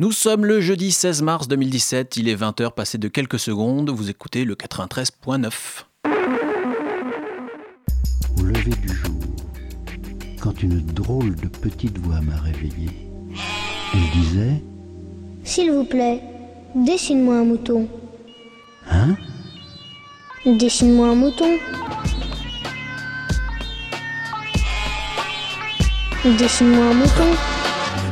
[0.00, 4.08] Nous sommes le jeudi 16 mars 2017, il est 20h passé de quelques secondes, vous
[4.08, 5.52] écoutez le 93.9.
[8.38, 9.20] Au lever du jour,
[10.40, 12.88] quand une drôle de petite voix m'a réveillé,
[13.92, 14.62] elle disait
[15.44, 16.22] S'il vous plaît,
[16.74, 17.86] dessine-moi un mouton.
[18.90, 19.18] Hein?
[20.46, 21.58] Dessine-moi un mouton.
[26.24, 27.49] Dessine-moi un mouton.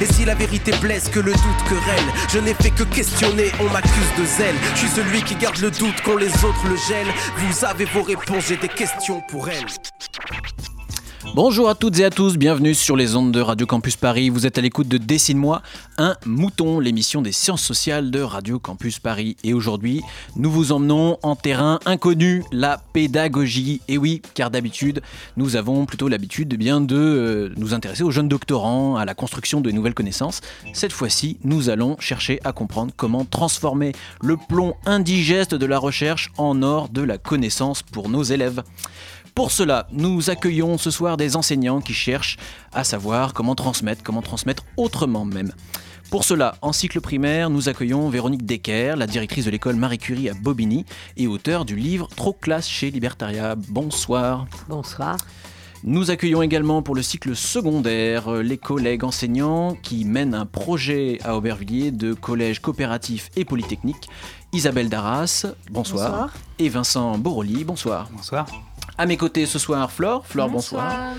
[0.00, 3.70] Et si la vérité blesse, que le doute querelle, je n'ai fait que questionner, on
[3.72, 4.54] m'accuse de zèle.
[4.74, 7.12] Je suis celui qui garde le doute quand les autres le gèlent.
[7.36, 9.66] Vous avez vos réponses, j'ai des questions pour elles.
[11.36, 14.30] Bonjour à toutes et à tous, bienvenue sur les ondes de Radio Campus Paris.
[14.30, 15.62] Vous êtes à l'écoute de Dessine-moi
[15.96, 19.36] un mouton, l'émission des sciences sociales de Radio Campus Paris.
[19.44, 20.02] Et aujourd'hui,
[20.34, 23.80] nous vous emmenons en terrain inconnu, la pédagogie.
[23.86, 25.02] Et oui, car d'habitude,
[25.36, 29.60] nous avons plutôt l'habitude eh de euh, nous intéresser aux jeunes doctorants, à la construction
[29.60, 30.40] de nouvelles connaissances.
[30.72, 36.32] Cette fois-ci, nous allons chercher à comprendre comment transformer le plomb indigeste de la recherche
[36.38, 38.64] en or de la connaissance pour nos élèves.
[39.34, 42.36] Pour cela, nous accueillons ce soir des enseignants qui cherchent
[42.72, 45.52] à savoir comment transmettre, comment transmettre autrement même.
[46.10, 50.28] Pour cela, en cycle primaire, nous accueillons Véronique Decker, la directrice de l'école Marie Curie
[50.28, 50.84] à Bobigny
[51.16, 53.54] et auteur du livre Trop classe chez Libertaria.
[53.54, 54.46] Bonsoir.
[54.68, 55.16] Bonsoir.
[55.84, 61.18] Nous accueillons également pour le cycle secondaire euh, les collègues enseignants qui mènent un projet
[61.24, 64.08] à Aubervilliers de collège coopératif et polytechnique.
[64.52, 66.10] Isabelle Darras, bonsoir.
[66.10, 66.34] Bonsoir.
[66.58, 68.10] Et Vincent Boroli, bonsoir.
[68.12, 68.46] Bonsoir.
[69.00, 70.26] À mes côtés ce soir, Flore.
[70.26, 71.14] Flore, bonsoir.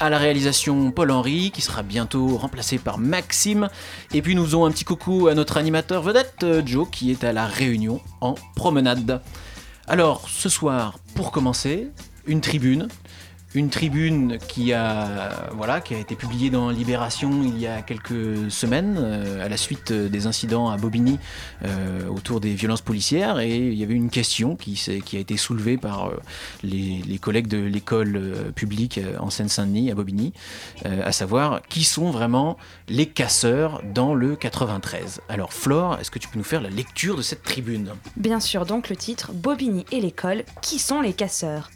[0.00, 3.68] À la réalisation, Paul-Henri, qui sera bientôt remplacé par Maxime.
[4.14, 7.24] Et puis nous faisons un petit coucou à notre animateur vedette, euh, Joe, qui est
[7.24, 9.20] à la réunion en promenade.
[9.86, 11.88] Alors, ce soir, pour commencer,
[12.26, 12.88] une tribune.
[13.56, 18.50] Une tribune qui a, voilà, qui a été publiée dans Libération il y a quelques
[18.50, 21.18] semaines, euh, à la suite des incidents à Bobigny
[21.64, 23.38] euh, autour des violences policières.
[23.38, 26.20] Et il y avait une question qui, a été soulevée par euh,
[26.64, 30.34] les, les collègues de l'école publique en Seine-Saint-Denis, à Bobigny,
[30.84, 32.58] à savoir qui sont vraiment
[32.90, 35.22] les casseurs dans le 93.
[35.30, 37.94] Alors, Flore, est-ce que tu peux nous faire la lecture de cette tribune?
[38.18, 41.70] Bien sûr, donc le titre Bobigny et l'école, qui sont les casseurs?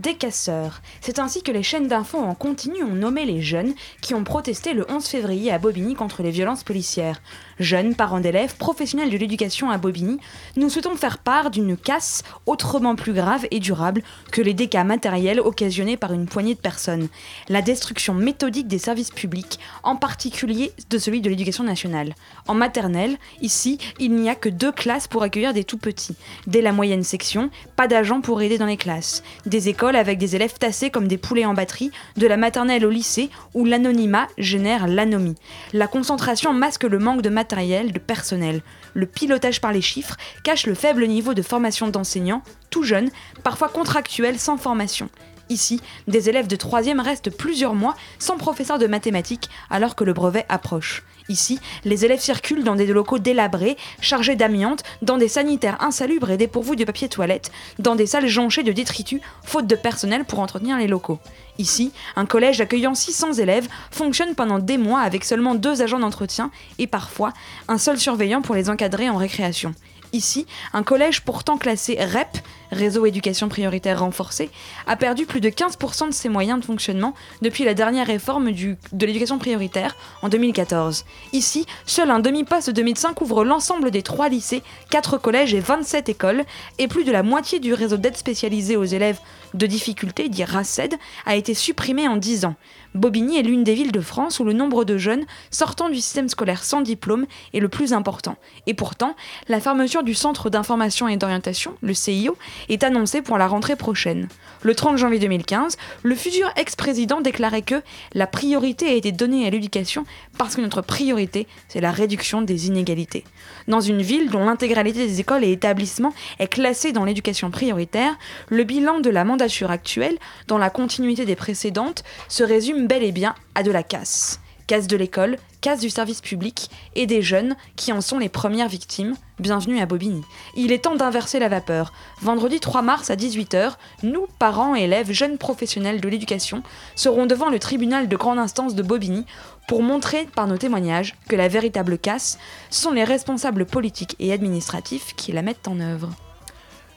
[0.00, 0.80] Des casseurs.
[1.02, 4.72] C'est ainsi que les chaînes d'infos en continu ont nommé les jeunes qui ont protesté
[4.72, 7.20] le 11 février à Bobigny contre les violences policières.
[7.60, 10.18] Jeunes, parents d'élèves, professionnels de l'éducation à Bobigny,
[10.56, 15.40] nous souhaitons faire part d'une casse autrement plus grave et durable que les dégâts matériels
[15.40, 17.08] occasionnés par une poignée de personnes.
[17.50, 22.14] La destruction méthodique des services publics, en particulier de celui de l'éducation nationale.
[22.48, 26.16] En maternelle, ici, il n'y a que deux classes pour accueillir des tout petits.
[26.46, 29.22] Dès la moyenne section, pas d'agents pour aider dans les classes.
[29.44, 32.90] Des écoles avec des élèves tassés comme des poulets en batterie, de la maternelle au
[32.90, 35.36] lycée, où l'anonymat génère l'anomie.
[35.74, 38.62] La concentration masque le manque de matériel, de personnel.
[38.94, 43.10] Le pilotage par les chiffres cache le faible niveau de formation d'enseignants, tout jeunes,
[43.42, 45.08] parfois contractuels sans formation.
[45.50, 50.12] Ici, des élèves de 3e restent plusieurs mois sans professeur de mathématiques alors que le
[50.12, 51.02] brevet approche.
[51.28, 56.36] Ici, les élèves circulent dans des locaux délabrés, chargés d'amiante, dans des sanitaires insalubres et
[56.36, 57.50] dépourvus de papier toilette,
[57.80, 61.18] dans des salles jonchées de détritus, faute de personnel pour entretenir les locaux.
[61.58, 66.50] Ici, un collège accueillant 600 élèves fonctionne pendant des mois avec seulement deux agents d'entretien
[66.78, 67.32] et parfois
[67.66, 69.74] un seul surveillant pour les encadrer en récréation.
[70.12, 72.38] Ici, un collège pourtant classé REP,
[72.72, 74.50] Réseau Éducation Prioritaire Renforcée,
[74.86, 79.06] a perdu plus de 15% de ses moyens de fonctionnement depuis la dernière réforme de
[79.06, 81.04] l'éducation prioritaire en 2014.
[81.32, 86.08] Ici, seul un demi-poste de médecin couvre l'ensemble des trois lycées, 4 collèges et 27
[86.08, 86.44] écoles,
[86.78, 89.18] et plus de la moitié du réseau d'aide spécialisée aux élèves
[89.54, 90.94] de difficulté, dit RACED,
[91.26, 92.54] a été supprimé en 10 ans.
[92.94, 96.28] Bobigny est l'une des villes de France où le nombre de jeunes sortant du système
[96.28, 98.36] scolaire sans diplôme est le plus important.
[98.66, 99.14] Et pourtant,
[99.48, 102.36] la fermeture du Centre d'information et d'orientation, le CIO,
[102.68, 104.28] est annoncée pour la rentrée prochaine.
[104.62, 109.50] Le 30 janvier 2015, le futur ex-président déclarait que la priorité a été donnée à
[109.50, 110.04] l'éducation
[110.36, 113.24] parce que notre priorité, c'est la réduction des inégalités.
[113.68, 118.16] Dans une ville dont l'intégralité des écoles et établissements est classée dans l'éducation prioritaire,
[118.48, 123.12] le bilan de la mandature actuelle, dans la continuité des précédentes, se résume bel et
[123.12, 124.40] bien à de la casse.
[124.70, 128.68] Casse de l'école, casse du service public et des jeunes qui en sont les premières
[128.68, 129.16] victimes.
[129.40, 130.22] Bienvenue à Bobigny.
[130.54, 131.92] Il est temps d'inverser la vapeur.
[132.22, 133.72] Vendredi 3 mars à 18h,
[134.04, 136.62] nous, parents, élèves, jeunes professionnels de l'éducation,
[136.94, 139.26] serons devant le tribunal de grande instance de Bobigny
[139.66, 142.38] pour montrer par nos témoignages que la véritable casse
[142.70, 146.10] sont les responsables politiques et administratifs qui la mettent en œuvre.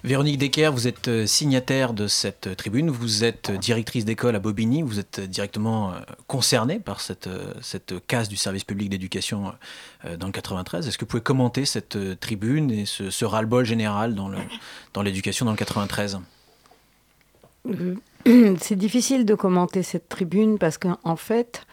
[0.06, 4.36] Véronique Decker, vous êtes euh, signataire de cette euh, tribune, vous êtes euh, directrice d'école
[4.36, 5.94] à Bobigny, vous êtes directement
[6.28, 7.30] concernée par cette,
[7.62, 9.54] cette casse du service public d'éducation
[10.20, 10.88] dans le 93.
[10.88, 15.54] Est-ce que vous pouvez commenter cette tribune et ce, ras-le-bol général dans l'éducation dans, dans
[15.54, 16.20] le 93
[18.60, 21.66] C'est difficile de commenter cette tribune parce qu'en fait,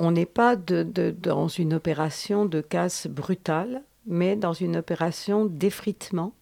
[0.00, 6.32] on n'est pas dans une opération de casse brutale, mais dans une opération d'effritement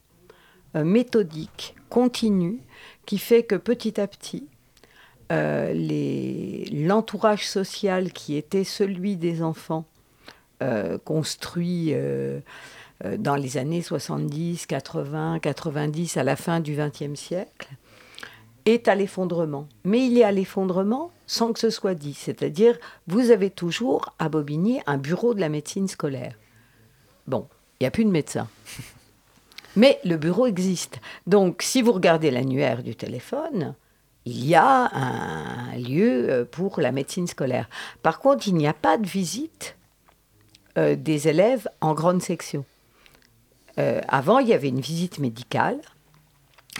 [0.82, 2.59] méthodique, continue,
[3.06, 4.47] qui fait que petit à petit,
[5.32, 5.73] euh,
[6.73, 9.85] l'entourage social qui était celui des enfants
[10.62, 11.94] euh, construit
[13.19, 17.69] dans les années 70, 80, 90, à la fin du XXe siècle,
[18.67, 19.69] est à l'effondrement.
[19.85, 22.15] Mais il est à l'effondrement sans que ce soit dit.
[22.15, 26.35] C'est-à-dire, vous avez toujours à Bobigny un bureau de la médecine scolaire.
[27.26, 27.47] Bon,
[27.81, 28.49] il n'y a plus de médecins.
[29.76, 31.00] Mais le bureau existe.
[31.26, 33.75] Donc, si vous regardez l'annuaire du téléphone,
[34.25, 37.69] il y a un lieu euh, pour la médecine scolaire.
[38.03, 39.76] Par contre, il n'y a pas de visite
[40.79, 42.65] euh, des élèves en grande section.
[43.79, 45.79] Euh, avant, il y avait une visite médicale.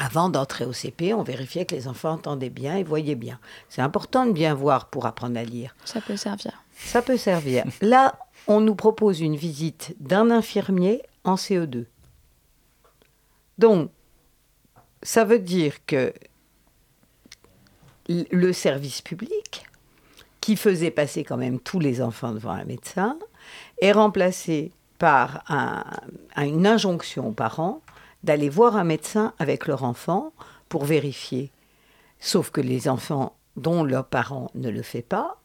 [0.01, 3.39] Avant d'entrer au CP, on vérifiait que les enfants entendaient bien et voyaient bien.
[3.69, 5.77] C'est important de bien voir pour apprendre à lire.
[5.85, 6.65] Ça peut servir.
[6.77, 7.65] Ça peut servir.
[7.81, 8.19] Là,
[8.49, 11.85] on nous propose une visite d'un infirmier en CE2.
[13.59, 13.91] Donc,
[15.03, 16.13] ça veut dire que
[18.09, 19.67] le service public,
[20.41, 23.19] qui faisait passer quand même tous les enfants devant un médecin,
[23.81, 25.45] est remplacé par
[26.37, 27.81] une injonction aux parents
[28.23, 30.33] d'aller voir un médecin avec leur enfant
[30.69, 31.51] pour vérifier.
[32.21, 35.39] Sauf que les enfants dont leurs parents ne le font pas,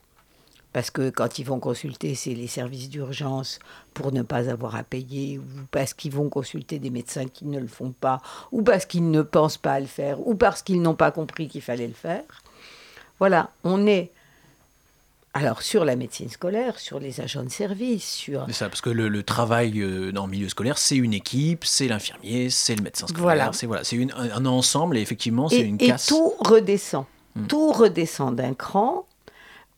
[0.73, 3.59] parce que quand ils vont consulter, c'est les services d'urgence
[3.93, 7.59] pour ne pas avoir à payer, ou parce qu'ils vont consulter des médecins qui ne
[7.59, 8.21] le font pas,
[8.51, 11.47] ou parce qu'ils ne pensent pas à le faire, ou parce qu'ils n'ont pas compris
[11.47, 12.23] qu'il fallait le faire.
[13.17, 14.11] Voilà, on est
[15.33, 18.45] alors sur la médecine scolaire, sur les agents de service, sur...
[18.47, 21.87] C'est ça, parce que le, travail euh, dans le milieu scolaire, c'est une équipe, c'est
[21.87, 23.53] l'infirmier, c'est le médecin scolaire, voilà.
[23.53, 23.83] c'est voilà,
[24.17, 26.07] un, un, ensemble et effectivement c'est une casse.
[26.07, 27.05] Et tout redescend,
[27.35, 27.45] hmm.
[27.45, 29.05] tout redescend d'un cran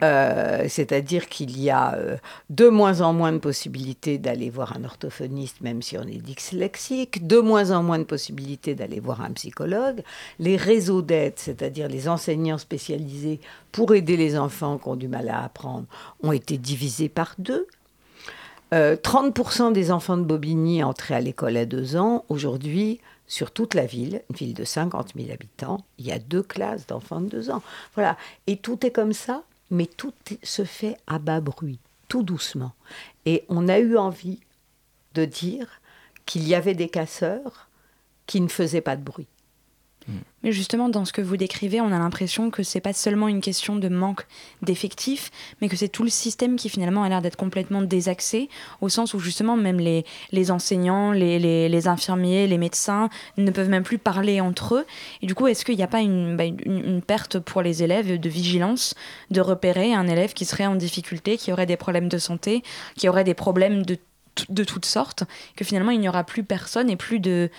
[0.04, 2.18] euh, c'est-à-dire qu'il y a euh,
[2.50, 7.28] de moins en moins de possibilités d'aller voir un orthophoniste, même si on est dyslexique,
[7.28, 10.02] de moins en moins de possibilités d'aller voir un psychologue.
[10.40, 13.40] Les réseaux d'aide, c'est-à-dire les enseignants spécialisés
[13.72, 15.86] pour aider les enfants qui ont du mal à apprendre,
[16.24, 17.68] ont été divisés par deux.
[18.72, 22.24] 30% euh, des enfants de Bobigny entrés à l'école à deux ans.
[22.30, 26.42] Aujourd'hui, sur toute la ville, une ville de 50 000 habitants, il y a deux
[26.42, 27.62] classes d'enfants de deux ans.
[27.96, 28.18] Voilà.
[28.48, 30.14] Et tout est comme ça mais tout
[30.44, 32.74] se fait à bas bruit, tout doucement.
[33.26, 34.40] Et on a eu envie
[35.14, 35.82] de dire
[36.26, 37.70] qu'il y avait des casseurs
[38.28, 39.28] qui ne faisaient pas de bruit.
[40.44, 43.42] Mais justement, dans ce que vous décrivez, on a l'impression que c'est pas seulement une
[43.42, 44.26] question de manque
[44.62, 45.30] d'effectifs,
[45.62, 48.50] mais que c'est tout le système qui finalement a l'air d'être complètement désaxé,
[48.82, 51.38] au sens où justement même les, les enseignants, les,
[51.70, 54.86] les, infirmiers, les médecins ne peuvent même plus parler entre eux.
[55.22, 58.20] Et du coup, est-ce qu'il n'y a pas une, bah, une, perte pour les élèves
[58.20, 58.96] de vigilance,
[59.30, 62.64] de repérer un élève qui serait en difficulté, qui aurait des problèmes de santé,
[62.96, 63.98] qui aurait des problèmes de
[64.50, 65.24] de toutes sortes,
[65.56, 67.50] que finalement il n'y aura plus personne et plus de,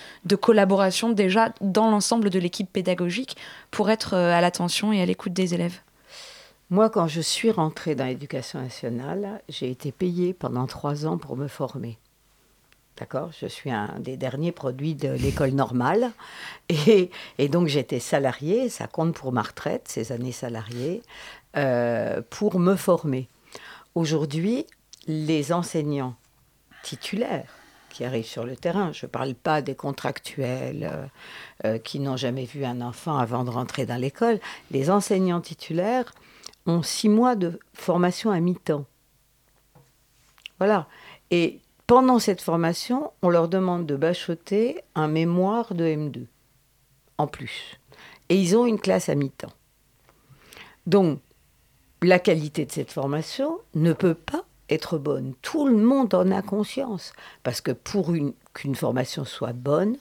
[0.41, 3.37] collaboration déjà dans l'ensemble de l'équipe pédagogique
[3.71, 5.79] pour être euh, à l'attention et à l'écoute des élèves.
[6.69, 11.37] Moi, quand je suis rentrée dans l'éducation nationale, j'ai été payée pendant trois ans pour
[11.37, 11.99] me former.
[12.97, 13.31] D'accord?
[13.39, 16.11] Je suis un des derniers produits de l'école normale.
[16.69, 17.09] Et,
[17.49, 21.01] donc j'étais salariée, ça compte pour ma retraite, ces années salariées,
[21.57, 23.27] euh, pour me former.
[23.95, 24.65] Aujourd'hui,
[25.07, 26.15] les enseignants
[26.83, 27.49] titulaires
[27.89, 28.91] qui arrivent sur le terrain.
[28.91, 31.05] Je ne parle pas des contractuels euh,
[31.65, 34.39] euh, qui n'ont jamais vu un enfant avant de rentrer dans l'école.
[34.71, 36.13] Les enseignants titulaires
[36.65, 38.85] ont six mois de formation à mi-temps.
[40.59, 40.87] Voilà.
[41.31, 46.25] Et pendant cette formation, on leur demande de bachoter un mémoire de M2
[47.17, 47.79] en plus.
[48.29, 49.53] Et ils ont une classe à mi-temps.
[50.87, 51.19] Donc,
[52.01, 55.33] la qualité de cette formation ne peut pas être bonne.
[55.41, 57.13] Tout le monde en a conscience.
[57.43, 58.13] Parce que pour
[58.53, 59.97] qu'une formation soit bonne,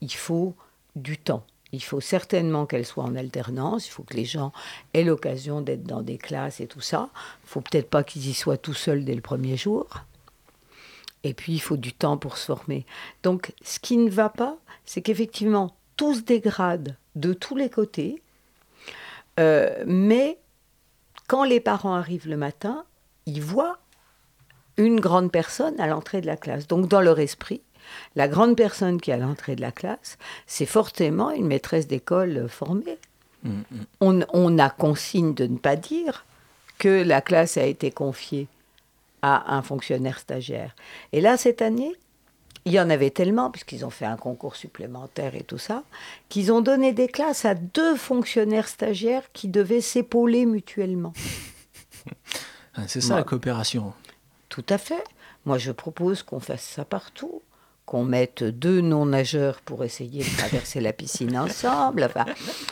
[0.00, 0.54] il faut
[0.96, 1.44] du temps.
[1.72, 3.88] Il faut certainement qu'elle soit en alternance.
[3.88, 4.52] Il faut que les gens
[4.92, 7.10] aient l'occasion d'être dans des classes et tout ça.
[7.44, 9.88] Il faut peut-être pas qu'ils y soient tout seuls dès le premier jour.
[11.24, 12.86] Et puis, il faut du temps pour se former.
[13.22, 18.22] Donc, ce qui ne va pas, c'est qu'effectivement, tout se dégrade de tous les côtés.
[19.40, 20.38] Euh, mais
[21.26, 22.84] quand les parents arrivent le matin,
[23.26, 23.78] ils voient
[24.76, 26.66] une grande personne à l'entrée de la classe.
[26.66, 27.60] Donc, dans leur esprit,
[28.16, 32.48] la grande personne qui est à l'entrée de la classe, c'est forcément une maîtresse d'école
[32.48, 32.98] formée.
[33.42, 33.64] Mm, mm.
[34.00, 36.24] On, on a consigne de ne pas dire
[36.78, 38.48] que la classe a été confiée
[39.22, 40.74] à un fonctionnaire stagiaire.
[41.12, 41.94] Et là, cette année,
[42.66, 45.82] il y en avait tellement, puisqu'ils ont fait un concours supplémentaire et tout ça,
[46.28, 51.12] qu'ils ont donné des classes à deux fonctionnaires stagiaires qui devaient s'épauler mutuellement.
[52.76, 53.92] Ah, C'est ça la coopération.
[54.54, 55.02] Tout à fait.
[55.46, 57.42] Moi, je propose qu'on fasse ça partout.
[57.86, 62.08] Qu'on mette deux non-nageurs pour essayer de traverser la piscine ensemble,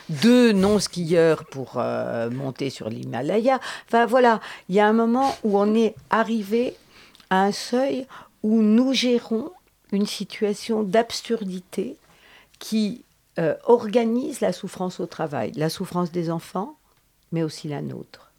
[0.08, 3.58] deux non-skieurs pour euh, monter sur l'Himalaya.
[3.88, 6.76] Enfin, voilà, il y a un moment où on est arrivé
[7.30, 8.06] à un seuil
[8.44, 9.50] où nous gérons
[9.90, 11.96] une situation d'absurdité
[12.60, 13.04] qui
[13.40, 16.76] euh, organise la souffrance au travail, la souffrance des enfants,
[17.32, 18.31] mais aussi la nôtre.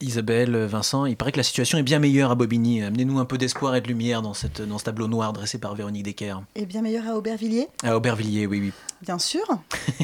[0.00, 2.82] Isabelle, Vincent, il paraît que la situation est bien meilleure à Bobigny.
[2.82, 5.74] Amenez-nous un peu d'espoir et de lumière dans, cette, dans ce tableau noir dressé par
[5.74, 6.40] Véronique Decker.
[6.54, 8.72] Et bien meilleur à Aubervilliers, À Aubervilliers, oui, oui.
[9.02, 9.44] bien sûr.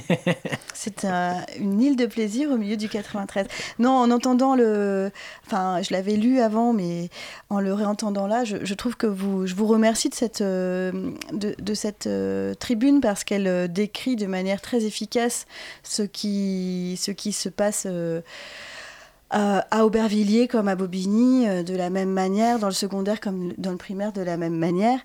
[0.74, 3.46] C'est un- une île de plaisir au milieu du 93.
[3.78, 5.12] Non, en entendant le...
[5.46, 7.08] Enfin, je l'avais lu avant, mais
[7.48, 9.46] en le réentendant là, je, je trouve que vous...
[9.46, 14.16] Je vous remercie de cette, euh, de, de cette euh, tribune parce qu'elle euh, décrit
[14.16, 15.46] de manière très efficace
[15.84, 17.84] ce qui, ce qui se passe...
[17.88, 18.20] euh,
[19.34, 23.52] à à Aubervilliers comme à Bobigny, euh, de la même manière, dans le secondaire comme
[23.58, 25.00] dans le primaire, de la même manière.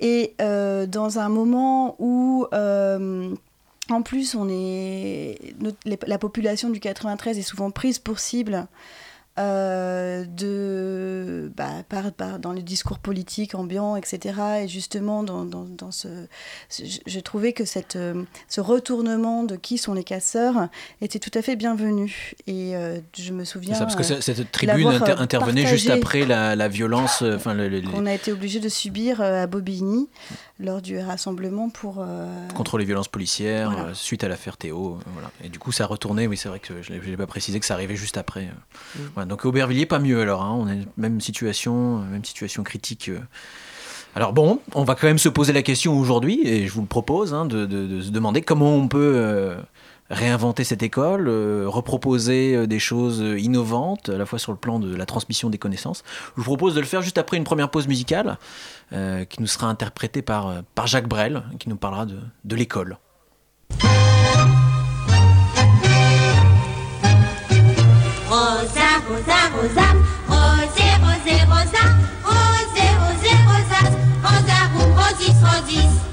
[0.00, 3.34] Et euh, dans un moment où, euh,
[3.90, 5.54] en plus, on est,
[6.06, 8.66] la population du 93 est souvent prise pour cible.
[9.38, 14.34] Euh, de, bah, par, par- dans le discours politique ambiant, etc.
[14.64, 16.08] Et justement, dans, dans, dans ce,
[16.70, 20.68] je- trouvé que cette, euh, ce retournement de qui sont les casseurs
[21.00, 22.32] était tout à fait bienvenu.
[22.46, 26.26] Et euh, je me souviens ça, parce que ce- cette tribune inter- intervenait juste après
[26.26, 30.08] la, la violence, enfin, le- qu'on a été obligé de subir à Bobigny
[30.60, 31.96] lors du rassemblement pour.
[32.00, 33.94] euh, contre les violences policières, Voilà.
[33.94, 34.98] suite à l'affaire Théo.
[35.14, 35.30] voilà.
[35.42, 37.66] Et du coup, ça a retourné, oui, c'est vrai que je n'ai pas précisé que
[37.66, 38.44] ça arrivait juste après.
[38.44, 39.00] euh.
[39.14, 43.08] Voilà, donc Aubervilliers, pas mieux alors, hein, on est même situation, euh, même situation critique.
[43.08, 43.20] euh.
[44.14, 46.86] Alors bon, on va quand même se poser la question aujourd'hui, et je vous le
[46.86, 49.56] propose, hein, de, se demander comment on peut euh,
[50.10, 51.30] réinventer cette école,
[51.66, 56.02] reproposer des choses innovantes, à la fois sur le plan de la transmission des connaissances.
[56.36, 58.36] Je vous propose de le faire juste après une première pause musicale,
[58.90, 62.98] qui nous sera interprétée par, par Jacques Brel, qui nous parlera de, de l'école.
[69.08, 69.86] Rosa, rosa,
[70.28, 71.84] rosé, rosé, rosa,
[72.24, 73.90] rosé, rosé, rosas,
[74.22, 76.11] rosa, roux, rosis, rosis.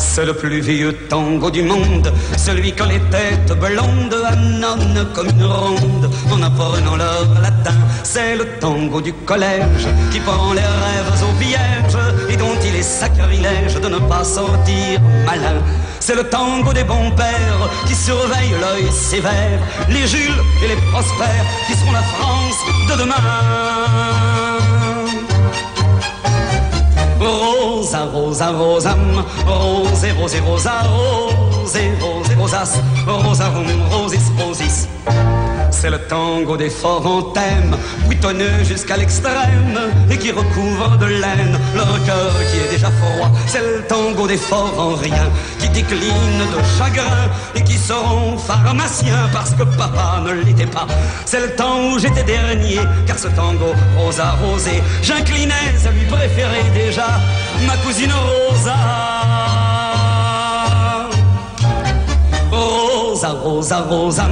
[0.00, 5.44] C'est le plus vieux tango du monde, celui que les têtes blondes annonnent comme une
[5.44, 7.76] ronde en apprenant leur latin.
[8.02, 11.98] C'est le tango du collège qui prend les rêves au piège
[12.30, 15.62] et dont il est sacrilège de ne pas sortir malin.
[16.00, 21.46] C'est le tango des bons pères qui surveillent l'œil sévère, les Jules et les prospères
[21.66, 24.49] qui seront la France de demain.
[27.20, 34.88] Rosa, rosa, rosam, rosé, rosé, rosa, rosé, rosé, rosas, rosarum, rosis, rosis.
[35.80, 37.74] C'est le tango des forts en thème,
[38.06, 43.30] buitonneux jusqu'à l'extrême, et qui recouvre de laine leur cœur qui est déjà froid.
[43.46, 49.30] C'est le tango des forts en rien, qui décline de chagrin, et qui seront pharmaciens
[49.32, 50.86] parce que papa ne l'était pas.
[51.24, 56.62] C'est le temps où j'étais dernier, car ce tango rosa rosé, j'inclinais à lui préférer
[56.74, 57.06] déjà
[57.66, 59.59] ma cousine Rosa.
[63.28, 64.28] Rosa, rosa.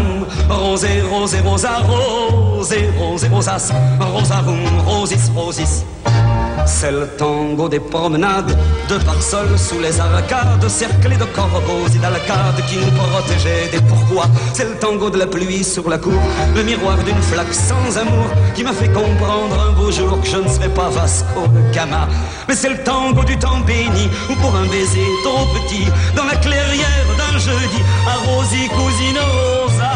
[6.66, 8.56] C'est le tango des promenades,
[8.88, 14.26] de parsoles sous les arcades, cerclés de corbeaux et d'alcades qui nous protégeaient des pourquoi.
[14.52, 16.20] C'est le tango de la pluie sur la cour,
[16.54, 20.36] le miroir d'une flaque sans amour qui m'a fait comprendre un beau jour que je
[20.36, 22.08] ne serais pas Vasco de Gama.
[22.48, 26.36] Mais c'est le tango du temps béni, où pour un baiser trop petit, dans la
[26.36, 28.18] clairière d'un jeudi, à
[28.78, 29.90] cousine Rosa.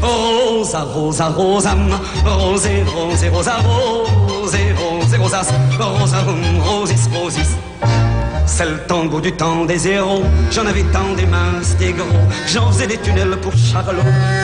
[0.00, 1.90] Rosa, rosa, rosam,
[2.24, 5.48] rosé, rosé, rosa, rosé, rosé, rosas,
[5.78, 7.56] rosarum, rosis, rosis.
[8.52, 10.24] C'est le tango du temps des héros.
[10.50, 12.26] J'en avais tant des minces, des gros.
[12.46, 14.02] J'en faisais des tunnels pour Charlot,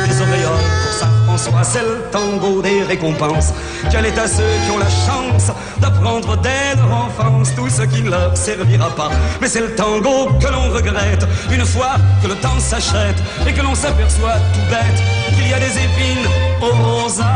[0.08, 1.64] des auréoles pour Saint-François.
[1.64, 3.52] C'est le tango des récompenses.
[3.90, 8.00] Quel est à ceux qui ont la chance d'apprendre dès leur enfance tout ce qui
[8.02, 9.10] ne leur servira pas?
[9.40, 13.60] Mais c'est le tango que l'on regrette une fois que le temps s'achète et que
[13.60, 15.02] l'on s'aperçoit tout bête
[15.34, 16.26] qu'il y a des épines
[16.62, 17.26] au rosa.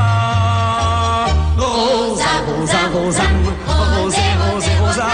[1.59, 3.23] Rosa, rosa, rosa,
[3.67, 4.17] rosé,
[4.51, 5.09] rosé, rosa,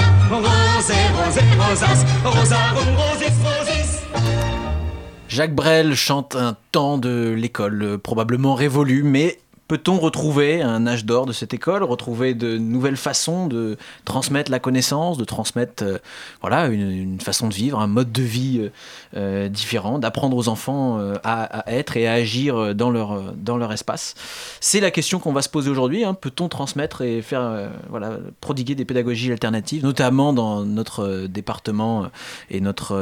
[5.29, 9.39] Jacques Brel chante un temps de l'école, euh, probablement révolu, mais
[9.69, 14.61] peut-on retrouver un âge d'or de cette école, retrouver de nouvelles façons de transmettre la
[14.61, 15.99] connaissance, de transmettre euh,
[16.41, 18.69] voilà, une, façon de vivre, un mode de vie euh,
[19.17, 24.15] euh, différent, d'apprendre aux enfants à, être et à agir dans leur, dans leur espace?
[24.61, 26.05] C'est la question qu'on va se poser aujourd'hui.
[26.05, 26.15] hein.
[26.15, 32.07] Peut-on transmettre et faire, voilà, prodiguer des pédagogies alternatives, notamment dans notre département
[32.51, 32.97] et notre,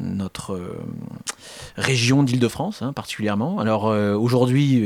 [0.00, 0.58] notre
[1.76, 3.58] région d'Île-de-France hein, particulièrement?
[3.58, 4.84] Alors aujourd'hui,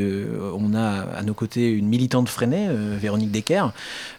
[0.56, 3.72] on a à nos côtés une militante freinée, euh, Véronique Decker.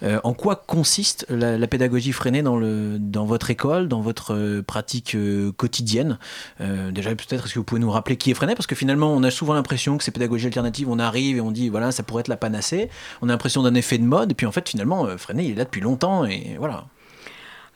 [0.04, 5.18] Euh, en quoi consiste la, pédagogie freinée dans, votre école, dans votre euh, pratique
[5.58, 6.18] quotidienne?
[6.60, 9.24] Déjà, peut-être, est-ce que vous pouvez nous rappeler qui est freiné Parce que finalement, on
[9.24, 12.22] a souvent l'impression que ces pédagogies alternatives, on arrive et on dit, voilà, ça pourrait
[12.22, 12.90] être la panacée.
[13.22, 14.32] On a l'impression d'un effet de mode.
[14.32, 16.26] Et puis en fait, finalement, Freinet, il est là depuis longtemps.
[16.26, 16.86] Et voilà.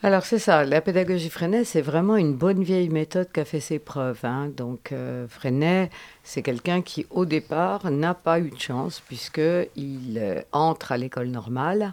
[0.02, 3.60] Alors c'est ça, la pédagogie Freinet, c'est vraiment une bonne vieille méthode qui a fait
[3.60, 4.24] ses preuves.
[4.24, 4.48] hein.
[4.48, 5.90] Donc euh, Freinet,
[6.24, 11.28] c'est quelqu'un qui au départ n'a pas eu de chance puisqu'il euh, entre à l'école
[11.28, 11.92] normale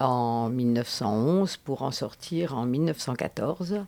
[0.00, 3.84] en 1911 pour en sortir en 1914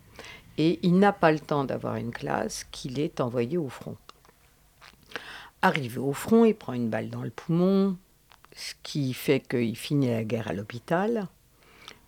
[0.59, 3.97] et il n'a pas le temps d'avoir une classe qu'il est envoyé au front.
[5.63, 7.97] Arrivé au front, il prend une balle dans le poumon,
[8.55, 11.27] ce qui fait qu'il finit la guerre à l'hôpital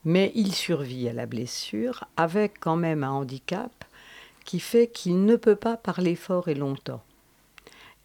[0.04, 3.84] mais il survit à la blessure avec quand même un handicap
[4.44, 7.02] qui fait qu'il ne peut pas parler fort et longtemps.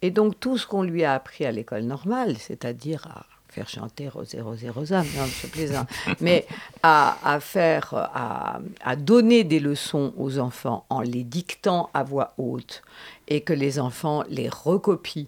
[0.02, 4.08] Et donc tout ce qu'on lui a appris à l'école normale, c'est-à-dire à faire chanter
[4.08, 5.88] Rosé, Rosé, Rosa, non, je plaisante,
[6.20, 6.46] mais
[6.82, 12.34] à, à faire, à, à donner des leçons aux enfants en les dictant à voix
[12.38, 12.82] haute
[13.26, 15.26] et que les enfants les recopient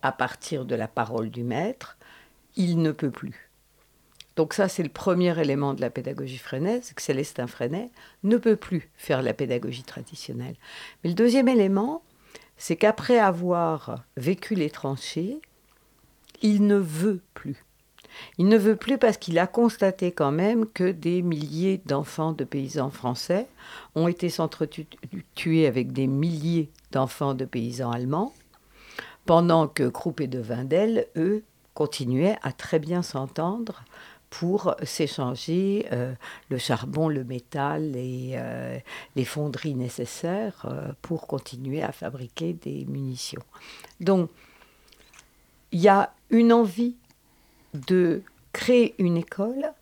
[0.00, 1.98] à partir de la parole du maître,
[2.56, 3.47] il ne peut plus.
[4.38, 7.90] Donc ça, c'est le premier élément de la pédagogie Freinet, que Célestin Freinet
[8.22, 10.54] ne peut plus faire la pédagogie traditionnelle.
[11.02, 12.04] Mais le deuxième élément,
[12.56, 15.40] c'est qu'après avoir vécu les tranchées,
[16.40, 17.64] il ne veut plus.
[18.38, 22.44] Il ne veut plus parce qu'il a constaté quand même que des milliers d'enfants de
[22.44, 23.48] paysans français
[23.96, 28.32] ont été s'entretuer avec des milliers d'enfants de paysans allemands,
[29.26, 31.42] pendant que Krupp et de Wendel, eux,
[31.74, 33.82] continuaient à très bien s'entendre
[34.30, 36.14] pour s'échanger euh,
[36.50, 38.78] le charbon, le métal et euh,
[39.16, 43.42] les fonderies nécessaires euh, pour continuer à fabriquer des munitions.
[44.00, 44.30] Donc,
[45.72, 46.96] il y a une envie
[47.74, 49.72] de créer une école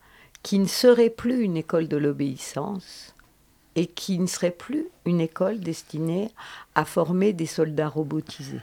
[0.43, 3.15] qui ne serait plus une école de l'obéissance
[3.75, 6.31] et qui ne serait plus une école destinée
[6.75, 8.63] à former des soldats robotisés.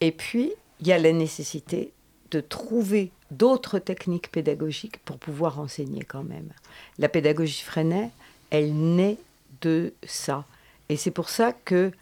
[0.00, 1.92] Et puis, il y a la nécessité
[2.30, 6.50] de trouver d'autres techniques pédagogiques pour pouvoir enseigner quand même.
[6.98, 8.10] La pédagogie Freinet,
[8.50, 9.18] elle naît
[9.60, 10.44] de ça.
[10.88, 11.92] Et c'est pour ça que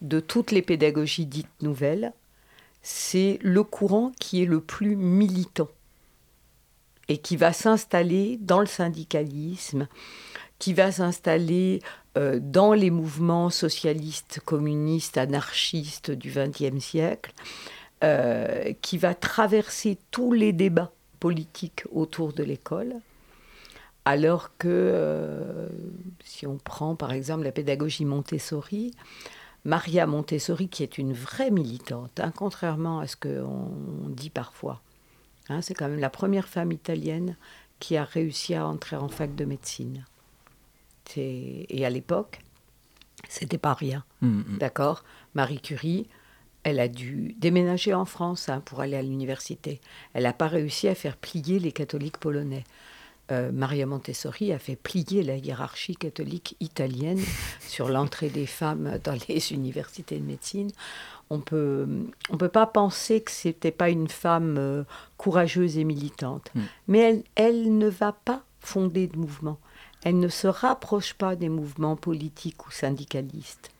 [0.00, 2.12] de toutes les pédagogies dites nouvelles,
[2.82, 5.68] c'est le courant qui est le plus militant
[7.08, 9.88] et qui va s'installer dans le syndicalisme,
[10.58, 11.82] qui va s'installer
[12.16, 17.32] euh, dans les mouvements socialistes, communistes, anarchistes du XXe siècle,
[18.02, 22.94] euh, qui va traverser tous les débats politiques autour de l'école,
[24.04, 25.68] alors que euh,
[26.24, 28.92] si on prend par exemple la pédagogie Montessori,
[29.64, 34.80] Maria Montessori, qui est une vraie militante, hein, contrairement à ce qu'on dit parfois,
[35.50, 37.36] hein, c'est quand même la première femme italienne
[37.78, 40.04] qui a réussi à entrer en fac de médecine.
[41.16, 42.40] Et à l'époque,
[43.28, 44.04] c'était pas rien.
[44.20, 44.58] Mhm.
[44.58, 45.04] D'accord?
[45.34, 46.08] Marie Curie,
[46.62, 49.80] elle a dû déménager en France hein, pour aller à l'université.
[50.12, 52.64] Elle n'a pas réussi à faire plier les catholiques polonais.
[53.32, 57.20] Euh, Maria Montessori a fait plier la hiérarchie catholique italienne
[57.60, 60.70] sur l'entrée des femmes dans les universités de médecine.
[61.30, 61.86] On peut,
[62.30, 64.82] on peut pas penser que c'était pas une femme euh,
[65.16, 66.60] courageuse et militante, Mm.
[66.88, 69.58] mais elle, elle ne va pas fonder de mouvement.
[70.02, 73.70] Elle ne se rapproche pas des mouvements politiques ou syndicalistes.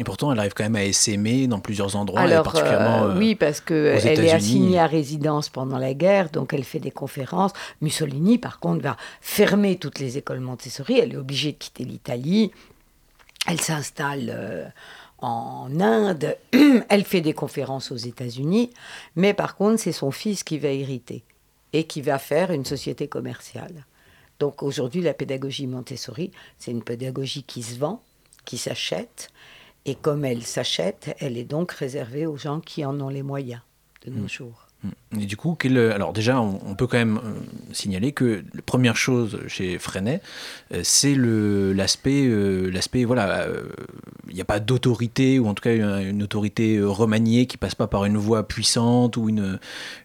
[0.00, 3.04] Et pourtant, elle arrive quand même à essaimer dans plusieurs endroits, et Alors, particulièrement.
[3.04, 6.78] euh, euh, oui, parce qu'elle est assignée à résidence pendant la guerre, donc elle fait
[6.78, 7.52] des conférences.
[7.82, 10.98] Mussolini, par contre, va fermer toutes les écoles Montessori.
[10.98, 12.50] Elle est obligée de quitter l'Italie.
[13.46, 14.64] Elle s'installe euh,
[15.18, 16.34] en Inde.
[16.88, 18.70] elle fait des conférences aux États-Unis.
[19.16, 21.24] Mais par contre, c'est son fils qui va hériter
[21.74, 23.84] et qui va faire une société commerciale.
[24.38, 28.02] Donc aujourd'hui, la pédagogie Montessori, c'est une pédagogie qui se vend,
[28.46, 29.28] qui s'achète.
[29.84, 33.62] Et comme elle s'achète, elle est donc réservée aux gens qui en ont les moyens
[34.04, 34.69] de nos jours.
[35.20, 37.32] Et du coup, quel- alors déjà, on, on peut quand même euh,
[37.72, 40.22] signaler que la première chose chez Freinet,
[40.72, 43.64] euh, c'est l'aspect, euh, l'aspect, voilà, euh,
[44.28, 47.56] il n'y a pas d'autorité, ou en tout cas une, une autorité euh, remaniée qui
[47.56, 49.58] passe pas par une voix puissante ou une,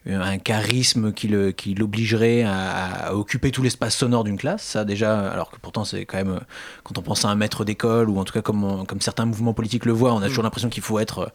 [0.08, 4.64] euh, un charisme qui le- qui l'obligerait à, à occuper tout l'espace sonore d'une classe.
[4.64, 6.40] Ça déjà, alors que pourtant c'est quand même, euh,
[6.84, 9.26] quand on pense à un maître d'école, ou en tout cas comme, on- comme certains
[9.26, 11.28] mouvements politiques le voient, on a toujours l'impression qu'il faut être, euh,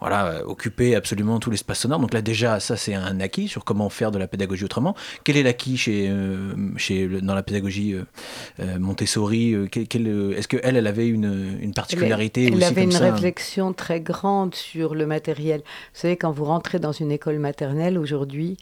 [0.00, 1.98] voilà, euh, occuper absolument tout l'espace sonore.
[2.00, 4.94] Donc là déjà, ça c'est un acquis sur comment faire de la pédagogie autrement.
[5.24, 11.08] Quel est l'acquis chez, euh, chez, dans la pédagogie euh, Montessori Est-ce qu'elle, elle avait
[11.08, 15.60] une, une particularité Elle aussi avait comme une ça réflexion très grande sur le matériel.
[15.60, 18.56] Vous savez, quand vous rentrez dans une école maternelle aujourd'hui,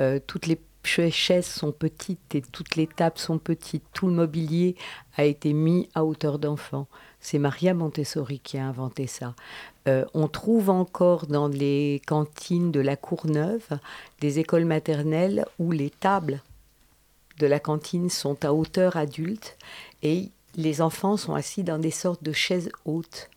[0.00, 3.84] euh, toutes les ch- chaises sont petites et toutes les tables sont petites.
[3.92, 4.76] Tout le mobilier
[5.16, 6.86] a été mis à hauteur d'enfant.
[7.20, 9.34] C'est Maria Montessori qui a inventé ça.
[9.86, 13.78] Euh, on trouve encore dans les cantines de la Courneuve
[14.20, 16.42] des écoles maternelles où les tables
[17.38, 19.56] de la cantine sont à hauteur adulte
[20.02, 23.30] et les enfants sont assis dans des sortes de chaises hautes.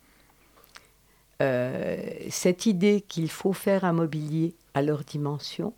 [1.42, 1.98] Euh,
[2.30, 5.74] cette idée qu'il faut faire un mobilier à leur dimension,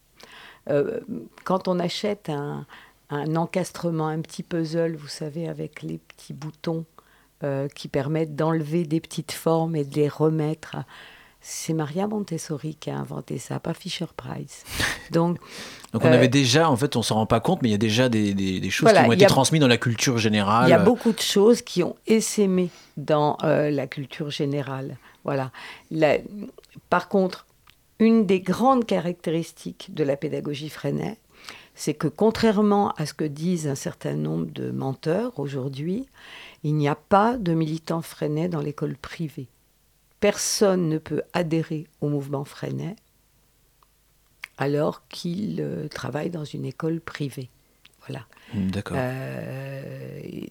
[0.70, 1.00] euh,
[1.44, 2.66] quand on achète un,
[3.10, 6.86] un encastrement, un petit puzzle, vous savez, avec les petits boutons
[7.44, 10.78] euh, qui permettent d'enlever des petites formes et de les remettre,
[11.44, 14.64] c'est Maria Montessori qui a inventé ça, pas Fisher Price.
[15.12, 15.38] Donc,
[15.92, 17.76] Donc on Euh, avait déjà, en fait, on s'en rend pas compte, mais il y
[17.76, 20.18] a déjà des, des- des choses Voilà, qui ont été a- transmises dans la culture
[20.20, 20.68] générale.
[20.68, 24.98] Il y a beaucoup de choses qui ont essaimé dans euh, la culture générale.
[25.24, 25.52] Voilà.
[25.90, 26.18] La-
[26.90, 27.46] par contre,
[28.00, 31.18] une des grandes caractéristiques de la pédagogie Freinet,
[31.76, 36.08] c'est que contrairement à ce que disent un certain nombre de menteurs aujourd'hui,
[36.64, 39.48] il n'y a pas de militants Freinet dans l'école privée.
[40.20, 42.96] Personne ne peut adhérer au mouvement Freinet
[44.58, 47.50] alors qu'il euh, travaille dans une école privée.
[48.08, 48.26] Voilà.
[48.54, 48.98] D'accord.
[49.00, 49.82] Euh,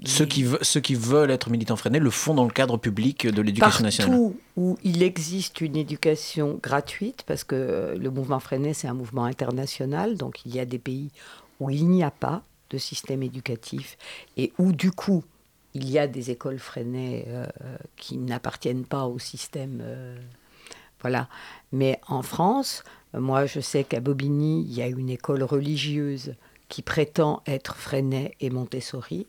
[0.04, 3.26] Ceux qui, ve- ceux qui veulent être militants freinés le font dans le cadre public
[3.26, 4.10] de l'éducation nationale.
[4.12, 8.94] Partout où il existe une éducation gratuite, parce que euh, le mouvement Freinet, c'est un
[8.94, 11.10] mouvement international, donc il y a des pays
[11.58, 13.98] où il n'y a pas de système éducatif
[14.36, 15.24] et où du coup
[15.74, 17.46] il y a des écoles Freinet euh,
[17.96, 19.80] qui n'appartiennent pas au système.
[19.82, 20.16] euh,
[21.00, 21.28] voilà.
[21.72, 26.34] Mais en France, moi je sais qu'à Bobigny, il y a une école religieuse
[26.70, 29.26] qui prétend être Freinet et Montessori,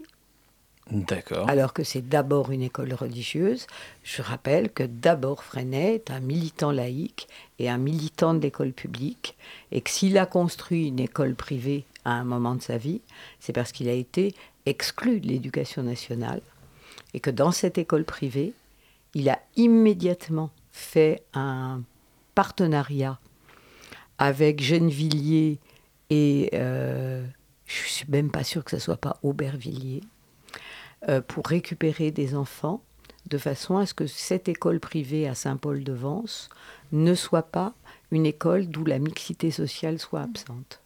[0.90, 1.50] D'accord.
[1.50, 3.66] alors que c'est d'abord une école religieuse.
[4.04, 7.28] Je rappelle que d'abord Freinet est un militant laïque
[7.60, 9.36] et un militant de l'école publique,
[9.72, 13.02] et que s'il a construit une école privée à un moment de sa vie,
[13.40, 14.34] c'est parce qu'il a été
[14.66, 16.42] exclu de l'éducation nationale,
[17.14, 18.54] et que dans cette école privée,
[19.16, 21.82] il a immédiatement fait un
[22.36, 23.20] partenariat
[24.20, 25.58] avec Gennevilliers
[26.12, 27.26] et euh,
[27.66, 30.02] je suis même pas sûre que ce soit pas Aubervilliers
[31.08, 32.82] euh, pour récupérer des enfants
[33.28, 36.50] de façon à ce que cette école privée à Saint-Paul-de-Vence
[36.92, 37.74] ne soit pas
[38.12, 40.82] une école d'où la mixité sociale soit absente.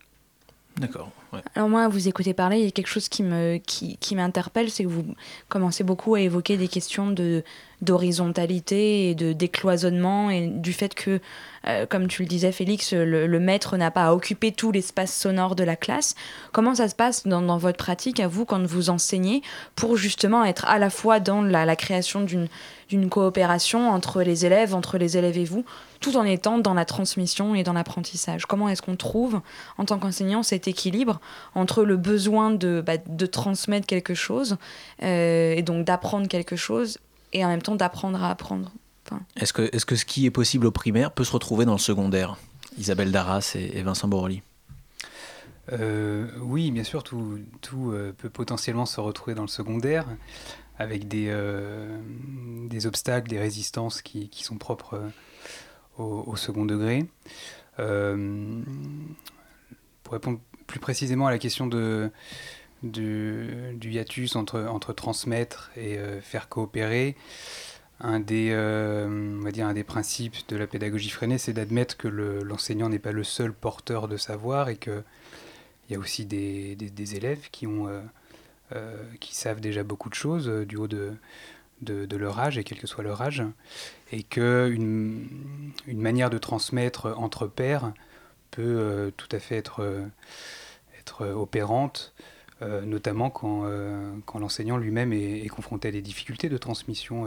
[0.77, 1.09] D'accord.
[1.33, 1.39] ouais.
[1.55, 4.15] Alors moi, à vous écouter parler, il y a quelque chose qui me qui, qui
[4.15, 5.05] m'interpelle, c'est que vous
[5.47, 7.43] commencez beaucoup à évoquer des questions de
[7.85, 11.21] d'horizontalité et de décloisonnement et du fait que,
[11.67, 15.55] euh, comme tu le disais Félix, le, maître n'a pas à occuper tout l'espace sonore
[15.55, 16.15] de la classe.
[16.51, 19.41] Comment ça se passe dans, votre pratique à vous quand vous enseignez
[19.75, 22.47] pour justement être à la fois dans la, création d'une
[22.89, 25.65] d'une coopération entre les élèves, entre les élèves et vous,
[26.01, 28.45] tout en étant dans la transmission et dans l'apprentissage?
[28.45, 29.41] Comment est-ce qu'on trouve,
[29.79, 31.19] en tant qu'enseignant, cet équilibre
[31.55, 34.57] entre le besoin de, bah, de transmettre quelque chose,
[35.01, 36.99] euh, et donc d'apprendre quelque chose,
[37.35, 38.71] et en même temps d'apprendre à apprendre
[39.07, 41.73] Enfin, Est-ce que, est que ce qui est possible au primaire peut se retrouver dans
[41.73, 42.37] le secondaire
[42.77, 44.41] Isabelle Darras et, et Vincent Boroli.
[45.71, 50.05] Euh, oui, bien sûr, tout, tout euh, peut potentiellement se retrouver dans le secondaire,
[50.77, 51.99] avec des, euh,
[52.67, 55.09] des obstacles, des résistances qui, qui sont propres euh,
[55.97, 57.05] au, au second degré.
[57.79, 58.61] Euh,
[60.03, 62.11] pour répondre plus précisément à la question de,
[62.85, 67.15] de- du hiatus entre, entre transmettre et euh, faire coopérer,
[67.99, 71.97] un des, euh, on va dire un des principes de la pédagogie freinée, c'est d'admettre
[71.97, 75.03] que le- l'enseignant n'est pas le seul porteur de savoir et qu'il
[75.89, 77.87] y a aussi des, des- élèves qui, ont,
[78.73, 81.13] euh, qui savent déjà beaucoup de choses du haut de,
[81.81, 83.43] de, leur âge et quel que soit leur âge,
[84.11, 85.27] et qu'une
[85.87, 87.93] une manière de transmettre entre pairs
[88.51, 90.03] peut tout à fait être,
[90.99, 92.13] être opérante,
[92.65, 97.25] euh, notamment quand, euh, quand l'enseignant lui-même est, est confronté à des difficultés de transmission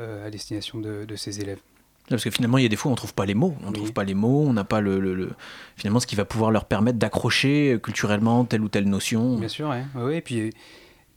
[0.00, 1.60] euh, à destination de, de ses élèves.
[2.08, 3.56] Parce que finalement, il y a des fois, on trouve pas les mots.
[3.64, 5.30] On trouve pas les mots, on n'a pas le, le- le-
[5.76, 9.36] finalement ce qui va pouvoir leur permettre d'accrocher culturellement telle ou telle notion.
[9.38, 10.52] Bien sûr, ouais, et puis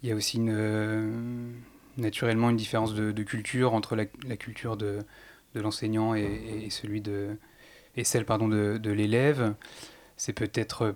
[0.02, 1.12] il y a aussi une, euh,
[1.98, 5.00] naturellement une différence de, de culture entre la, la culture de,
[5.54, 7.38] de l'enseignant et, et celui de,
[7.96, 9.54] et celle pardon, de, de l'élève.
[10.18, 10.96] C'est peut-être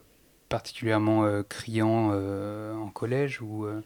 [0.54, 3.82] particulièrement euh, criant euh, en collège où euh,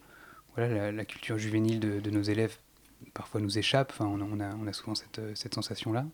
[0.54, 2.58] voilà, la, culture juvénile de, nos élèves
[3.14, 3.94] parfois nous échappe.
[3.94, 6.06] Enfin, on, a- on a, souvent cette, cette sensation-là.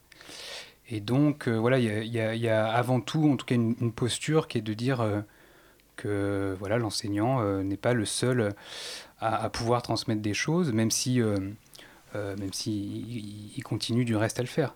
[0.90, 4.62] Et donc, voilà, il y a, avant tout, en tout cas, une, posture qui est
[4.62, 5.24] de dire
[5.96, 8.54] que voilà, l'enseignant n'est pas le seul
[9.20, 11.20] à, pouvoir transmettre des choses, même si,
[12.14, 14.76] même si il, continue du reste à le faire.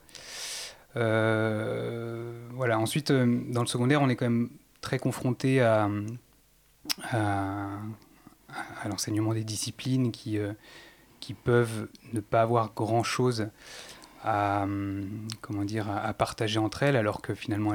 [0.96, 2.80] Voilà.
[2.80, 4.50] Ensuite, dans le secondaire, on est quand même
[4.88, 5.90] très confronté à,
[8.86, 10.54] l'enseignement des disciplines qui, euh,
[11.20, 13.50] qui peuvent ne pas avoir grand chose
[14.24, 14.66] à,
[15.42, 17.74] comment dire, à, partager entre elles, alors que finalement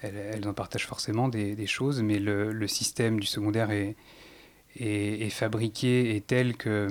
[0.00, 6.56] elles, en partagent forcément des, choses, mais le, système du secondaire est, fabriqué est tel
[6.56, 6.88] que,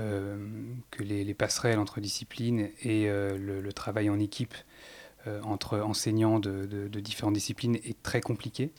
[0.00, 0.36] euh,
[0.98, 4.54] les, les passerelles entre disciplines et euh, le, travail en équipe
[5.44, 8.70] entre enseignants de, de- de différentes disciplines est très compliqué.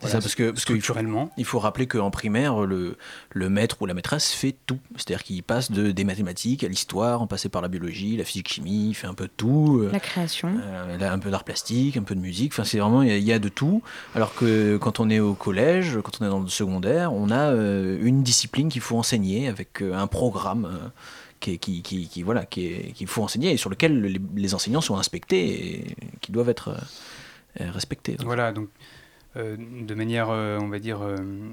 [0.00, 1.28] C'est Voilà, ça, parce que, parce que il faut- structurellement.
[1.36, 2.96] il faut rappeler qu'en primaire, le,
[3.32, 4.78] le maître ou la maîtresse fait tout.
[4.94, 8.90] C'est-à-dire qu'il passe de, des mathématiques à l'histoire, en passant par la biologie, la physique-chimie,
[8.90, 9.80] il fait un peu de tout.
[9.82, 10.56] euh, La création.
[10.62, 12.52] euh, il a un peu d'art plastique, un peu de musique.
[12.52, 13.82] Enfin, c'est vraiment, il y, a- il y a de tout.
[14.14, 17.50] Alors que quand on est au collège, quand on est dans le secondaire, on a
[17.50, 20.92] euh, une discipline qu'il faut enseigner avec euh, un programme.
[21.38, 26.32] Qui, voilà, qui qu'il faut enseigner et sur lequel les, enseignants sont inspectés et qui
[26.32, 26.76] doivent être
[27.60, 28.16] euh, respectés.
[28.20, 28.68] Voilà, donc
[29.36, 31.00] euh, de manière, euh, on va dire,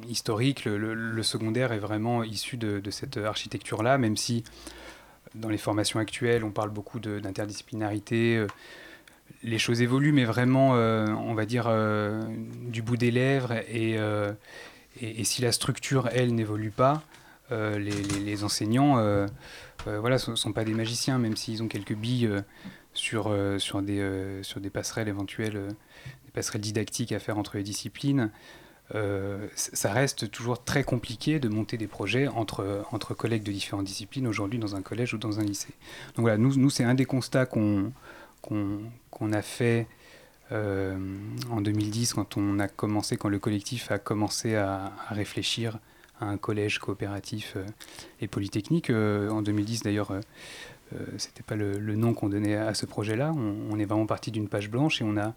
[0.08, 4.43] historique, le, secondaire est vraiment issu de, cette architecture-là, même si
[5.34, 8.45] dans les formations actuelles, on parle beaucoup d'interdisciplinarité.
[9.43, 11.69] les choses évoluent, mais vraiment, on va dire,
[12.67, 13.52] du bout des lèvres.
[13.69, 13.98] Et,
[15.02, 17.04] et, si la structure, elle, n'évolue pas,
[17.52, 19.28] les enseignants
[19.88, 22.41] euh, voilà, ne sont, pas des magiciens, même s'ils ont quelques billes euh,
[22.93, 25.54] sur, euh, sur, des, sur des passerelles éventuelles,
[26.26, 28.32] des passerelles didactiques à faire entre les disciplines.
[28.91, 34.28] Ça reste toujours très compliqué de monter des projets entre, entre collègues de différentes disciplines
[34.28, 35.74] aujourd'hui dans un collège ou dans un lycée.
[36.15, 37.91] Donc voilà, nous, nous c'est un des constats qu'on
[39.34, 39.88] a fait
[40.52, 45.80] en 2010 quand on a commencé, quand le collectif a commencé à réfléchir
[46.21, 47.65] un collège coopératif euh,
[48.21, 48.89] et polytechnique.
[48.89, 50.21] Euh, en 2010 d'ailleurs, euh,
[51.17, 53.34] c'était pas le, nom qu'on donnait à ce projet-là.
[53.34, 55.34] On, est vraiment parti d'une page blanche et on a,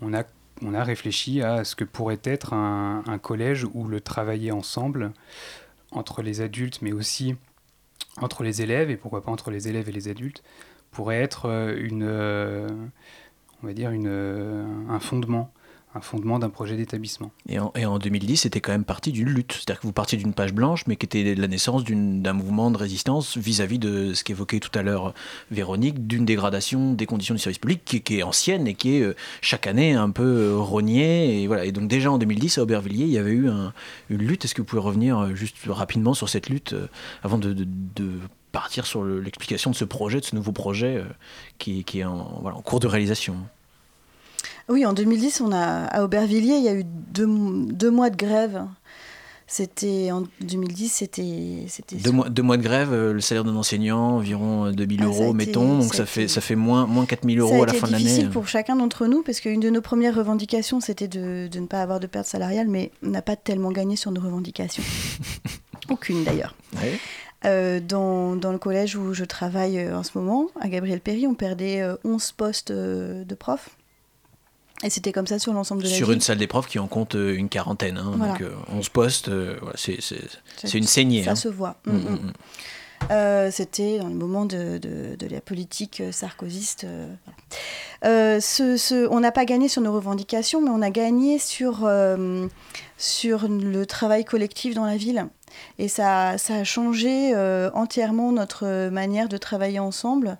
[0.00, 0.24] on a,
[0.62, 5.12] on a réfléchi à ce que pourrait être un, un collège où le travailler ensemble
[5.92, 7.36] entre les adultes, mais aussi
[8.20, 10.42] entre les élèves et pourquoi pas entre les élèves et les adultes,
[10.90, 12.04] pourrait être une,
[13.62, 14.08] on va dire une,
[14.88, 15.52] un fondement,
[15.94, 17.30] un fondement d'un projet d'établissement.
[17.48, 19.52] Et en, et en 2010, c'était quand même parti d'une lutte.
[19.52, 22.78] C'est-à-dire que vous partiez d'une page blanche, mais qui était la naissance d'un mouvement de
[22.78, 25.12] résistance vis-à-vis de ce qu'évoquait tout à l'heure
[25.50, 29.14] Véronique, d'une dégradation des conditions du service public qui, est ancienne et qui est euh,
[29.42, 31.42] chaque année un peu euh, rognée.
[31.42, 31.66] Et, voilà.
[31.66, 33.74] et donc déjà en 2010, à Aubervilliers, il y avait eu un-
[34.08, 34.44] une lutte.
[34.46, 36.86] Est-ce que vous pouvez revenir euh, juste rapidement sur cette lutte euh,
[37.22, 37.54] avant de,
[38.50, 41.04] partir sur le- l'explication de ce projet, de ce nouveau projet euh,
[41.58, 42.24] qui, est en
[42.64, 43.36] cours de réalisation?
[44.72, 47.26] Oui, en 2010, on a, à Aubervilliers, il y a eu deux,
[47.66, 48.64] deux mois de grève.
[49.46, 51.64] C'était en 2010, c'était.
[51.68, 55.00] c'était Deux mois, deux mois de grève, euh, le salaire d'un enseignant, environ euh, 2000
[55.00, 57.44] Ah, ça a euros, été- mettons, donc ça fait, ça fait moins, moins 4000 Ça
[57.44, 58.04] euros à la fin de l'année.
[58.04, 61.66] difficile pour chacun d'entre nous parce qu'une de nos premières revendications, c'était de, de ne
[61.66, 64.82] pas avoir de perte salariale, mais on n'a pas tellement gagné sur nos revendications.
[65.90, 66.54] Aucune d'ailleurs.
[66.76, 66.98] Ouais.
[67.44, 71.26] Euh, dans, dans le collège où je travaille euh, en ce moment, à Gabriel Péry,
[71.26, 73.70] on perdait euh, 11 postes euh, de profs.
[74.82, 77.14] Et c'était comme ça sur l'ensemble de la Sur une salle profs qui en compte
[77.14, 78.32] euh, une quarantaine, hein, Voilà.
[78.32, 81.22] donc euh, 11 postes, euh, voilà, c'est une saignée.
[81.24, 81.34] Ça hein.
[81.36, 81.76] se voit.
[81.86, 82.32] Mm, Mm, mm.
[83.10, 86.84] Euh, C'était dans le moment de, de- de la politique euh, sarkozyste.
[86.84, 88.14] euh, voilà.
[88.14, 91.80] Euh, ce- ce- on n'a pas gagné sur nos revendications, mais on a gagné sur,
[91.84, 92.46] euh,
[92.98, 95.26] sur le travail collectif dans la ville.
[95.80, 100.38] Et ça, ça a changé euh, entièrement notre manière de travailler ensemble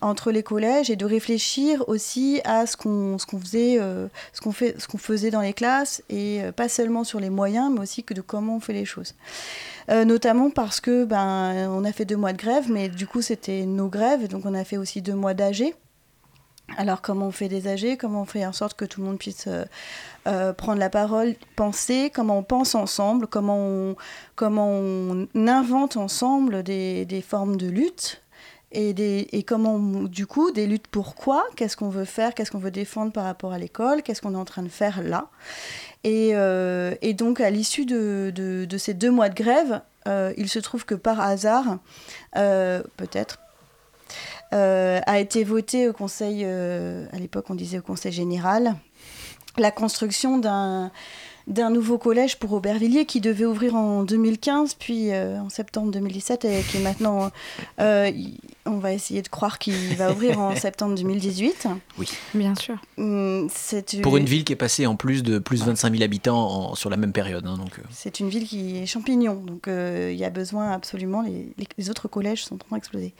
[0.00, 4.40] entre les collèges et de réfléchir aussi à ce qu'on ce qu'on faisait euh, ce
[4.40, 7.70] qu'on fait ce qu'on faisait dans les classes et euh, pas seulement sur les moyens
[7.72, 9.14] mais aussi que de comment on fait les choses.
[9.90, 13.20] Euh, notamment parce que ben on a fait deux mois de grève mais du coup
[13.20, 15.74] c'était nos grèves donc on a fait aussi deux mois d'AG
[16.78, 19.18] alors comment on fait des AG comment on fait en sorte que tout le monde
[19.18, 19.48] puisse
[20.24, 22.12] prendre la parole penser?
[22.14, 23.26] Comment on pense ensemble?
[23.26, 23.96] Comment on
[24.36, 28.22] comment on invente ensemble des, des formes de lutte?
[28.72, 32.58] Et, des, et comment, du coup, des luttes pourquoi, qu'est-ce qu'on veut faire, qu'est-ce qu'on
[32.58, 35.28] veut défendre par rapport à l'école, qu'est-ce qu'on est en train de faire là?
[36.04, 40.48] Et, euh, et donc, à l'issue de, de- ces deux mois de grève, euh, il
[40.48, 41.78] se trouve que par hasard,
[42.36, 43.38] euh, peut-être,
[44.52, 48.74] a été voté au Conseil, à l'époque on disait au Conseil général,
[49.58, 50.90] la construction d'un
[51.50, 56.44] d'un nouveau collège pour Aubervilliers qui devait ouvrir en 2015, puis euh, en septembre 2017,
[56.46, 57.30] et qui est maintenant,
[57.80, 58.10] euh,
[58.66, 61.66] on va essayer de croire qu'il va ouvrir en septembre 2018.
[61.98, 62.08] Oui.
[62.34, 62.76] Bien sûr.
[62.98, 63.48] Hum,
[64.02, 66.38] Pour une ville qui est passée en plus de plus de 25 000 habitants
[66.70, 67.44] en- sur la même période.
[67.46, 70.70] hein, donc, euh, C'est une ville qui est champignon, donc euh, il y a besoin
[70.70, 71.20] absolument.
[71.22, 73.12] Les, les- les autres collèges sont en train d'exploser.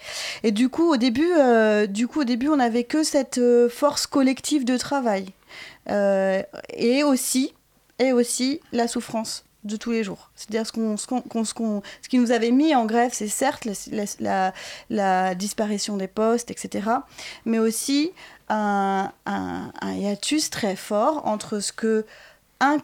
[0.45, 3.69] Et du coup, au début, euh, du coup, au début, on n'avait que cette euh,
[3.69, 5.27] force collective de travail,
[5.89, 6.43] Euh,
[6.77, 7.53] et aussi,
[8.01, 10.31] et aussi la souffrance de tous les jours.
[10.35, 13.67] C'est-à-dire ce, qu'on, ce, qu'on- ce, qui nous avait mis en grève, c'est certes
[14.21, 14.53] la,
[14.89, 16.89] la- disparition des postes, etc.,
[17.45, 18.11] mais aussi
[18.49, 22.07] un, un- hiatus très fort entre ce que
[22.61, 22.79] in-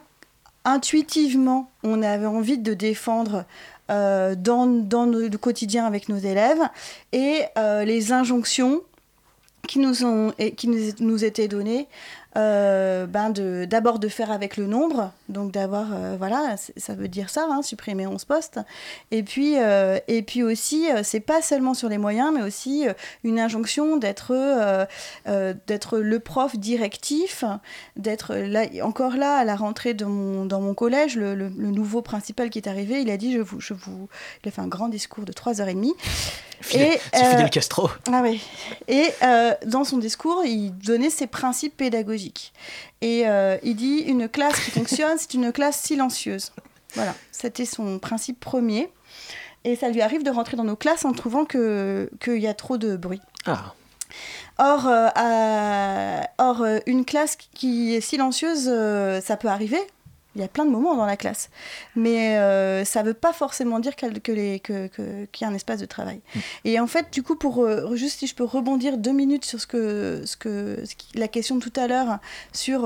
[0.65, 3.45] intuitivement on avait envie de défendre
[3.89, 6.61] euh, dans, dans le quotidien avec nos élèves
[7.11, 8.81] et euh, les injonctions
[9.67, 11.87] qui nous, ont, et qui nous, nous étaient données
[12.37, 13.31] euh, ben
[13.65, 17.61] d'abord de faire avec le nombre, donc d'avoir, euh, voilà, ça veut dire ça, hein,
[17.61, 18.59] supprimer 11 postes,
[19.11, 22.87] et puis, euh, et puis aussi, euh, c'est pas seulement sur les moyens, mais aussi
[22.87, 24.85] euh, une injonction d'être, euh,
[25.67, 27.43] d'être le prof directif,
[27.95, 31.71] d'être là, encore là, à la rentrée de mon, dans mon collège, le, le- le
[31.71, 34.07] nouveau principal qui est arrivé, il a dit, je vous, je vous,
[34.43, 35.93] il a fait un grand discours de 3h30.
[36.59, 37.89] Fidel- c'est Fidel Castro.
[38.11, 38.41] ah oui.
[38.87, 39.09] Et
[39.65, 42.51] dans son discours, il donnait ses principes pédagogiques.
[43.01, 43.25] Et
[43.63, 46.51] il dit une classe qui fonctionne, c'est une classe silencieuse.
[46.95, 48.89] Voilà, c'était son principe premier.
[49.63, 52.53] Et ça lui arrive de rentrer dans nos classes en trouvant que qu'il y a
[52.53, 53.21] trop de bruit.
[53.45, 53.73] Ah,
[54.59, 59.79] Or, euh, or euh, une classe qui est silencieuse, euh, ça peut arriver.
[60.35, 61.49] Il y a plein de moments dans la classe.
[61.95, 62.35] Mais
[62.85, 65.55] ça ne veut pas forcément dire qu'elle- que les- que- que- qu'il y a un
[65.55, 66.21] espace de travail.
[66.63, 69.65] Et en fait, du coup, pour juste si je peux rebondir deux minutes sur ce
[69.65, 72.19] que, ce que, ce qui- la question de tout à l'heure
[72.53, 72.81] sur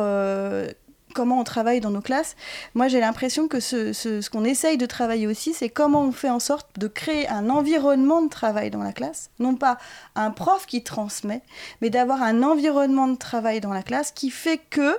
[1.11, 2.35] comment on travaille dans nos classes,
[2.73, 6.39] moi j'ai l'impression que ce, qu'on essaye de travailler aussi, c'est comment on fait en
[6.39, 9.29] sorte de créer un environnement de travail dans la classe.
[9.39, 9.77] Non pas
[10.15, 11.41] un prof qui transmet,
[11.81, 14.97] mais d'avoir un environnement de travail dans la classe qui fait que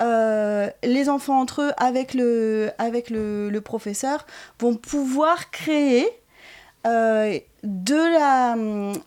[0.00, 4.26] euh, les enfants entre eux, avec le professeur,
[4.58, 6.08] vont pouvoir créer
[6.86, 8.56] euh, de, la,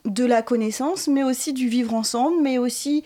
[0.05, 3.03] de la connaissance, mais aussi du vivre ensemble, mais aussi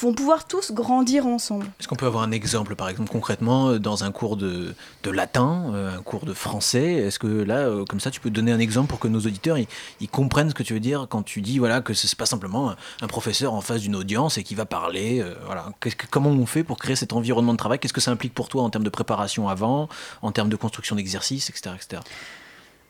[0.00, 1.66] vont pouvoir tous grandir ensemble.
[1.78, 5.10] Est-ce qu'on peut avoir un exemple, par exemple, concrètement, euh, dans un cours de, de
[5.10, 6.92] latin, euh, un cours de français?
[6.94, 9.58] Est-ce que là, euh, comme ça, tu peux donner un exemple pour que nos auditeurs
[9.58, 9.66] ils,
[10.00, 12.24] ils comprennent ce que tu veux dire quand tu dis voilà, que ce n'est pas
[12.24, 15.66] simplement un, professeur en face d'une audience et qui va parler euh, voilà.
[15.80, 17.78] Que- comment on fait pour créer cet environnement de travail?
[17.78, 19.88] Qu'est-ce que ça implique pour toi en termes de préparation avant,
[20.22, 22.02] en termes de construction d'exercices, etc., etc.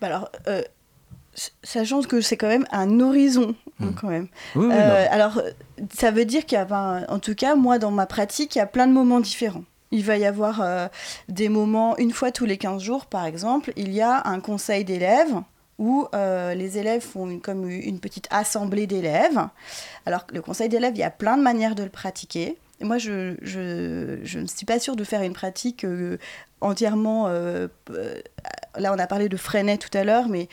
[0.01, 0.63] Bah alors, euh,
[1.63, 4.29] sachant que c'est quand même un horizon, hein, quand même.
[4.55, 5.41] Oui, oui, Euh, alors,
[5.95, 8.59] ça veut dire qu'il y a, ben, en tout cas, moi, dans ma pratique, il
[8.59, 9.65] y a plein de moments différents.
[9.93, 10.87] Il va y avoir euh,
[11.29, 14.85] des moments, une fois tous les 15 jours, par exemple, il y a un conseil
[14.85, 15.35] d'élèves
[15.79, 19.41] où euh, les élèves font une, comme une petite assemblée d'élèves.
[20.07, 22.59] Alors, le conseil d'élèves, il y a plein de manières de le pratiquer.
[22.81, 26.19] Moi, je ne suis pas sûre de faire une pratique euh,
[26.61, 27.29] entièrement...
[27.29, 28.21] euh, euh,
[28.77, 30.49] là, on a parlé de Freinet tout à l'heure, mais...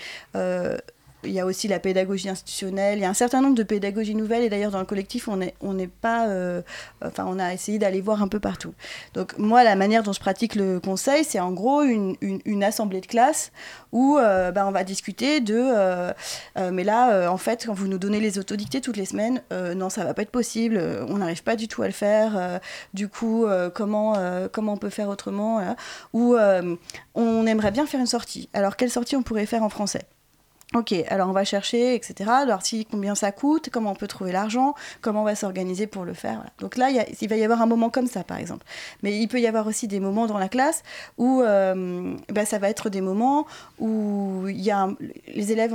[1.27, 4.15] il y a aussi la pédagogie institutionnelle, il y a un certain nombre de pédagogies
[4.15, 6.61] nouvelles et d'ailleurs dans le collectif on n'est pas, euh,
[7.03, 8.73] enfin on a essayé d'aller voir un peu partout.
[9.13, 13.05] Donc moi la manière dont je pratique le conseil c'est en gros une, assemblée de
[13.05, 13.51] classe
[13.91, 16.13] où euh, ben, on va discuter de, euh,
[16.71, 20.03] mais là en fait quand vous nous donnez les autodictés toutes les semaines, non ça
[20.03, 22.59] va pas être possible, on n'arrive pas du tout à le faire,
[22.93, 24.15] du coup comment,
[24.51, 25.75] comment on peut faire autrement,
[26.13, 26.35] ou
[27.15, 28.49] on aimerait bien faire une sortie.
[28.53, 30.05] Alors quelle sortie on pourrait faire en français?
[30.75, 32.29] Ok, alors on va chercher, etc.
[32.29, 36.03] Alors si combien ça coûte, comment on peut trouver l'argent, comment on va s'organiser pour
[36.03, 36.43] le faire.
[36.59, 38.65] Donc là, il, va y avoir un moment comme ça, par exemple.
[39.01, 40.83] Mais il peut y avoir aussi des moments dans la classe
[41.17, 43.47] où euh, ben, ça va être des moments
[43.79, 44.89] où il y a
[45.33, 45.73] les élèves,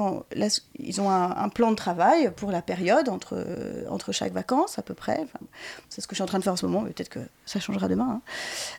[0.78, 4.82] ils ont un, plan de travail pour la période entre, euh, entre chaque vacances à
[4.82, 5.26] peu près.
[5.88, 7.20] C'est ce que je suis en train de faire en ce moment, mais peut-être que
[7.52, 8.08] ça changera demain.
[8.08, 8.22] hein.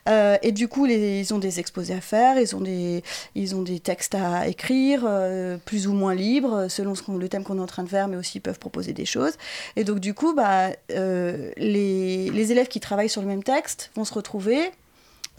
[0.09, 3.03] Euh, et du coup, ils ont des exposés à faire, ils ont des,
[3.35, 7.43] ils ont des textes à écrire, euh, plus ou moins libres, selon ce le thème
[7.43, 9.33] qu'on est en train de faire, mais aussi ils peuvent proposer des choses.
[9.75, 13.91] Et donc, du coup, bah, euh, les, les élèves qui travaillent sur le même texte
[13.95, 14.71] vont se retrouver.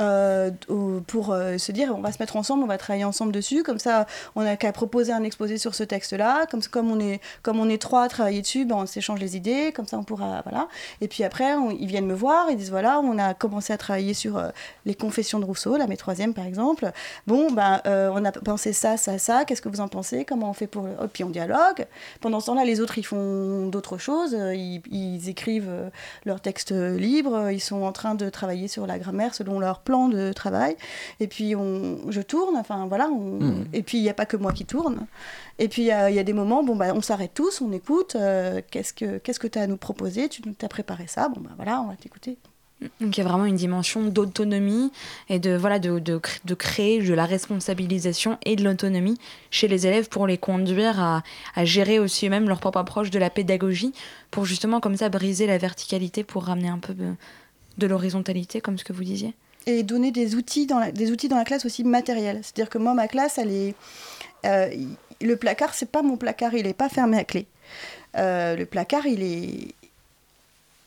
[0.00, 0.50] Euh,
[1.06, 3.78] pour euh, se dire on va se mettre ensemble, on va travailler ensemble dessus, comme
[3.78, 7.60] ça on n'a qu'à proposer un exposé sur ce texte-là, comme, comme, on est, comme
[7.60, 10.42] on est trois à travailler dessus, ben, on s'échange les idées, comme ça on pourra,
[10.42, 10.68] voilà.
[11.00, 13.78] Et puis après on- ils viennent me voir, ils disent voilà on a commencé à
[13.78, 14.48] travailler sur euh,
[14.84, 16.90] les confessions de Rousseau, la mes troisième par exemple,
[17.28, 20.54] bon ben on a pensé ça, ça, ça, qu'est-ce que vous en pensez, comment on
[20.54, 20.92] fait pour, le...
[21.12, 21.86] puis on dialogue,
[22.20, 25.70] pendant ce temps-là les autres ils font d'autres choses, ils, ils écrivent
[26.24, 30.08] leurs textes libres, ils sont en train de travailler sur la grammaire selon leur plan
[30.08, 30.76] de travail,
[31.20, 33.64] et puis on, je tourne, enfin voilà, on- Hmm.
[33.72, 35.06] et puis il n'y a pas que moi qui tourne,
[35.58, 37.60] et puis il y, a il y a des moments, bon bah on s'arrête tous,
[37.60, 41.06] on écoute, euh, qu'est-ce que qu'est-ce que tu as à nous proposer, tu as préparé
[41.06, 42.36] ça, bon bah voilà, on va t'écouter.
[43.00, 44.90] Donc il y a vraiment une dimension d'autonomie
[45.30, 49.16] et de, voilà, de, de, cr- de créer de la responsabilisation et de l'autonomie
[49.50, 51.22] chez les élèves pour les conduire à,
[51.54, 53.92] à gérer aussi eux-mêmes leur propre approche de la pédagogie
[54.30, 57.14] pour justement comme ça briser la verticalité pour ramener un peu de,
[57.78, 59.34] de l'horizontalité comme ce que vous disiez.
[59.66, 62.40] Et donner des outils dans la, des outils dans la classe aussi matériels.
[62.42, 63.74] C'est-à-dire que moi, ma classe, elle est,
[64.44, 64.68] euh,
[65.20, 67.46] le placard, c'est pas mon placard, il est pas fermé à clé.
[68.16, 69.74] Euh, le placard, il est,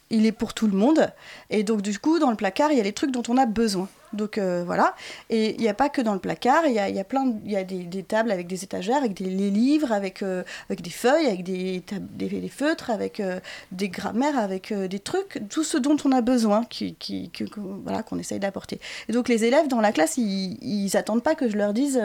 [0.09, 1.09] il est pour tout le monde.
[1.49, 3.45] Et donc, du coup, dans le placard, il y a les trucs dont on a
[3.45, 3.87] besoin.
[4.13, 4.95] Donc euh, voilà.
[5.29, 7.33] Et il n'y a pas que dans le placard, il y a, y a plein,
[7.43, 10.81] il y a des, tables avec des étagères, avec des les livres, avec, euh, avec
[10.81, 13.39] des feuilles, avec des, des, feutres, avec euh,
[13.73, 17.43] des grammaires, avec des trucs, tout ce dont on a besoin, qui, qui, que-
[17.83, 18.79] voilà, qu'on essaye d'apporter.
[19.09, 22.01] Et donc les élèves dans la classe, ils s'attendent pas que je leur dise.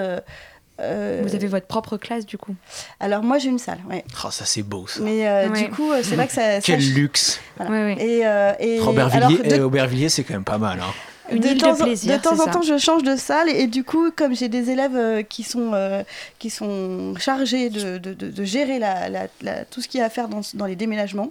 [0.83, 2.55] Euh, Vous avez votre propre classe du coup.
[3.01, 4.05] Alors moi j'ai une salle, ouais.
[4.25, 5.01] Oh, ça c'est beau ça.
[5.03, 5.65] Mais euh, Ouais.
[5.65, 6.57] du coup, euh, c'est vrai que ça.
[6.57, 7.41] ça- Quel luxe.
[7.57, 7.71] voilà.
[7.73, 8.05] Ouais, ouais.
[8.05, 10.79] Et, euh, et Aubervilliers, alors, de- eh, Aubervilliers, c'est quand même pas mal.
[10.81, 10.93] hein.
[11.31, 12.51] Une de île de temps, en- plaisir, de temps en ça.
[12.51, 15.45] temps, je change de salle et, et du coup, comme j'ai des élèves euh, qui,
[15.45, 16.03] sont, euh,
[16.39, 20.03] qui sont chargés de, de- de- de gérer la, la- la- tout ce qu'il y
[20.03, 21.31] a à faire dans, dans les déménagements,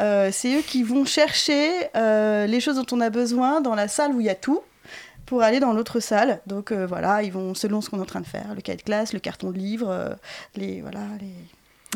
[0.00, 3.88] euh, c'est eux qui vont chercher euh, les choses dont on a besoin dans la
[3.88, 4.60] salle où il y a tout
[5.32, 6.42] pour aller dans l'autre salle.
[6.46, 8.76] Donc euh, voilà, ils vont selon ce qu'on est en train de faire, le cahier
[8.76, 10.10] de classe, le carton de livre, euh,
[10.56, 11.00] les, voilà,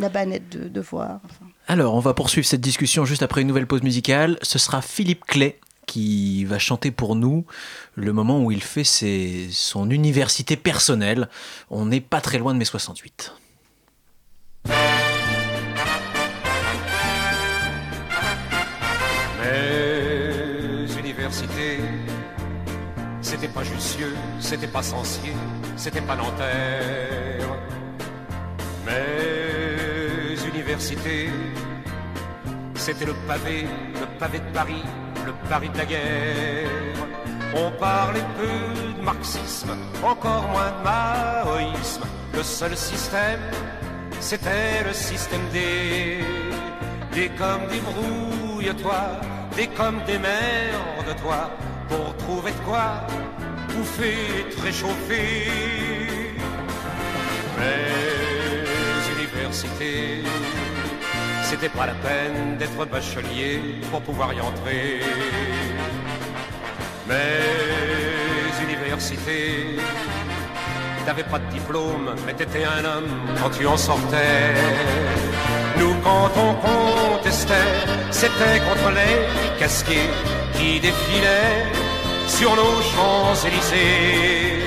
[0.00, 1.20] la bannette de devoirs.
[1.22, 1.44] Enfin.
[1.68, 4.38] Alors, on va poursuivre cette discussion juste après une nouvelle pause musicale.
[4.40, 7.44] Ce sera Philippe Clay qui va chanter pour nous
[7.94, 8.84] le moment où il fait
[9.50, 11.28] son université personnelle.
[11.68, 13.34] On n'est pas très loin de mai 68.
[23.56, 25.32] Pas Jussieu, c'était pas Sancier,
[25.76, 27.48] c'était pas Nanterre.
[28.84, 31.30] Mes universités,
[32.74, 33.66] c'était le pavé,
[33.98, 34.84] le pavé de Paris,
[35.24, 37.00] le Paris de la guerre.
[37.54, 42.04] On parlait peu de marxisme, encore moins de maoïsme.
[42.34, 43.40] Le seul système,
[44.20, 46.18] c'était le système des
[47.14, 49.02] des comme débrouille-toi,
[49.56, 51.50] des comme des merdes toi,
[51.88, 53.06] pour trouver de quoi
[53.76, 55.46] bouffer, te réchauffer.
[57.58, 60.22] Mais universités,
[61.42, 63.60] c'était pas la peine d'être bachelier
[63.90, 65.00] pour pouvoir y entrer.
[67.08, 67.40] Mais
[68.66, 69.78] universités,
[71.06, 73.08] T'avais pas de diplôme, mais t'étais un homme
[73.40, 74.54] quand tu en sortais.
[75.78, 77.54] Nous, quand on contestait,
[78.10, 80.10] c'était contre les casqués
[80.54, 81.85] qui défilaient
[82.26, 84.62] sur nos Champs-Élysées.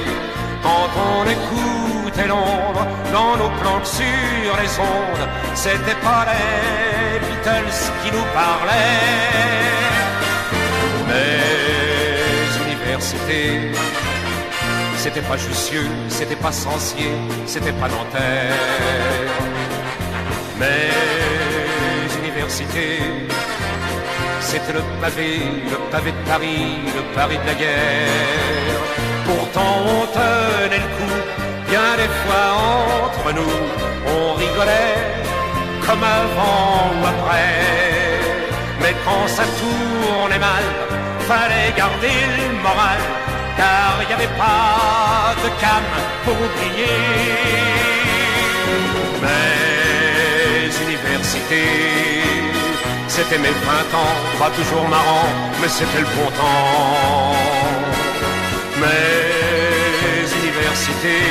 [0.63, 8.11] Quand on écoutait l'ombre dans nos planques sur les ondes, c'était pas les Beatles qui
[8.11, 9.69] nous parlaient.
[11.07, 13.71] Mais universités,
[14.97, 17.11] c'était pas Jussieu, c'était pas Sancier,
[17.45, 18.53] c'était pas Nanterre.
[20.59, 20.89] Mais
[22.21, 22.99] universités,
[24.51, 25.29] c'était le pavé,
[25.71, 28.81] le pavé de Paris, le Paris de la guerre.
[29.27, 31.17] Pourtant on tenait le coup,
[31.69, 32.45] bien des fois
[33.03, 33.57] entre nous,
[34.15, 34.97] on rigolait
[35.85, 37.51] comme avant ou après.
[38.81, 40.65] Mais quand ça tournait mal,
[41.29, 43.01] fallait garder le moral,
[43.59, 45.85] car il n'y avait pas de cam
[46.23, 46.99] pour oublier.
[49.23, 52.28] Mes universités,
[53.19, 55.27] c'était mes printemps, pas toujours marrant,
[55.61, 57.35] mais c'était le bon temps.
[58.83, 61.25] Mes universités,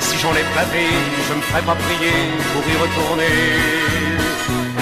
[0.00, 0.86] si j'en ai pavé,
[1.26, 2.18] je me ferais pas prier
[2.52, 3.38] pour y retourner.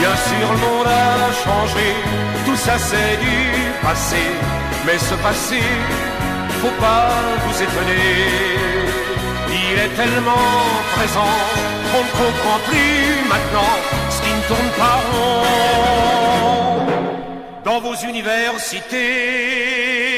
[0.00, 1.88] Bien sûr, le monde a changé,
[2.46, 3.38] tout ça c'est du
[3.86, 4.24] passé,
[4.86, 5.60] mais ce passé,
[6.60, 7.10] faut pas
[7.44, 8.10] vous étonner.
[9.62, 10.50] Il est tellement
[10.96, 11.34] présent
[11.90, 13.74] qu'on ne comprend plus maintenant
[17.64, 20.09] dans vos universités.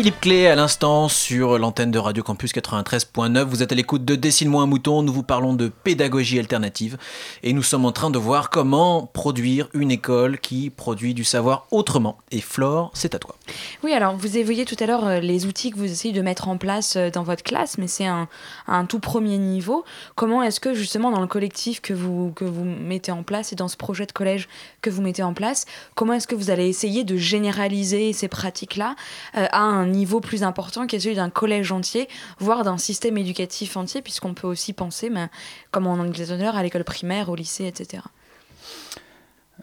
[0.00, 3.42] Philippe Clé à l'instant sur l'antenne de Radio Campus 93.9.
[3.42, 5.02] Vous êtes à l'écoute de Dessine-moi un mouton.
[5.02, 6.96] Nous vous parlons de pédagogie alternative
[7.42, 11.66] et nous sommes en train de voir comment produire une école qui produit du savoir
[11.70, 12.16] autrement.
[12.30, 13.36] Et Flore, c'est à toi.
[13.84, 16.48] Oui, alors vous évoquiez tout à l'heure euh, les outils que vous essayez de mettre
[16.48, 18.26] en place euh, dans votre classe, mais c'est un,
[18.68, 19.84] un tout premier niveau.
[20.14, 23.56] Comment est-ce que justement dans le collectif que vous, que vous mettez en place et
[23.56, 24.48] dans ce projet de collège
[24.80, 28.96] que vous mettez en place, comment est-ce que vous allez essayer de généraliser ces pratiques-là
[29.36, 33.18] euh, à un niveau plus important qui est celui d'un collège entier, voire d'un système
[33.18, 35.28] éducatif entier, puisqu'on peut aussi penser, mais,
[35.70, 38.02] comme en Angleterre, à l'école primaire, au lycée, etc.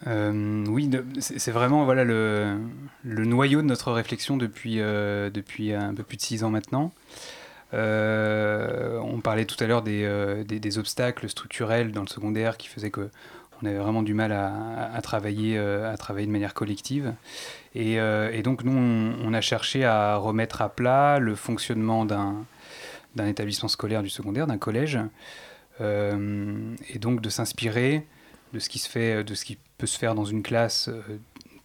[0.06, 2.58] Euh, oui, c'est vraiment voilà, le,
[3.04, 6.92] noyau de notre réflexion depuis, euh, depuis un peu plus de six ans maintenant.
[7.74, 13.10] Euh, on parlait tout à l'heure des obstacles structurels dans le secondaire qui faisaient que
[13.62, 17.14] on avait vraiment du mal à, euh, travailler de manière collective.
[17.74, 22.46] Et, euh, donc nous, on, a cherché à remettre à plat le fonctionnement d'un
[23.26, 24.98] établissement scolaire du secondaire, d'un collège,
[25.80, 28.06] euh, et donc de s'inspirer
[28.52, 30.88] de ce qui de ce qui peut se faire dans une classe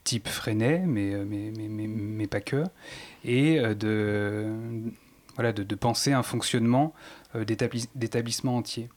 [0.03, 2.63] type Freinet, mais, pas que,
[3.23, 4.51] et de,
[5.35, 6.93] voilà, de, penser un fonctionnement
[7.35, 8.89] d'établis- d'établissement entier.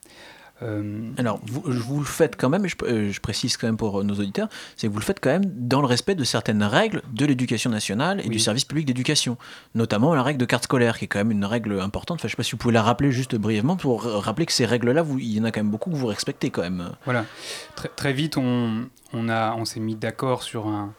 [0.62, 3.76] Euh, Alors, vous, vous le faites quand même, et je, euh, je précise quand même
[3.76, 6.24] pour euh, nos auditeurs, c'est que vous le faites quand même dans le respect de
[6.24, 8.30] certaines règles de l'éducation nationale et Oui.
[8.30, 9.36] du service public d'éducation,
[9.74, 12.20] notamment la règle de carte scolaire, qui est quand même une règle importante.
[12.20, 14.52] Enfin, je ne sais pas si vous pouvez la rappeler juste brièvement pour rappeler que
[14.52, 16.90] ces règles-là, il y en a quand même beaucoup que vous respectez quand même.
[17.04, 17.26] Voilà.
[17.74, 20.94] Très, très vite, on, on, a, on s'est mis d'accord sur un,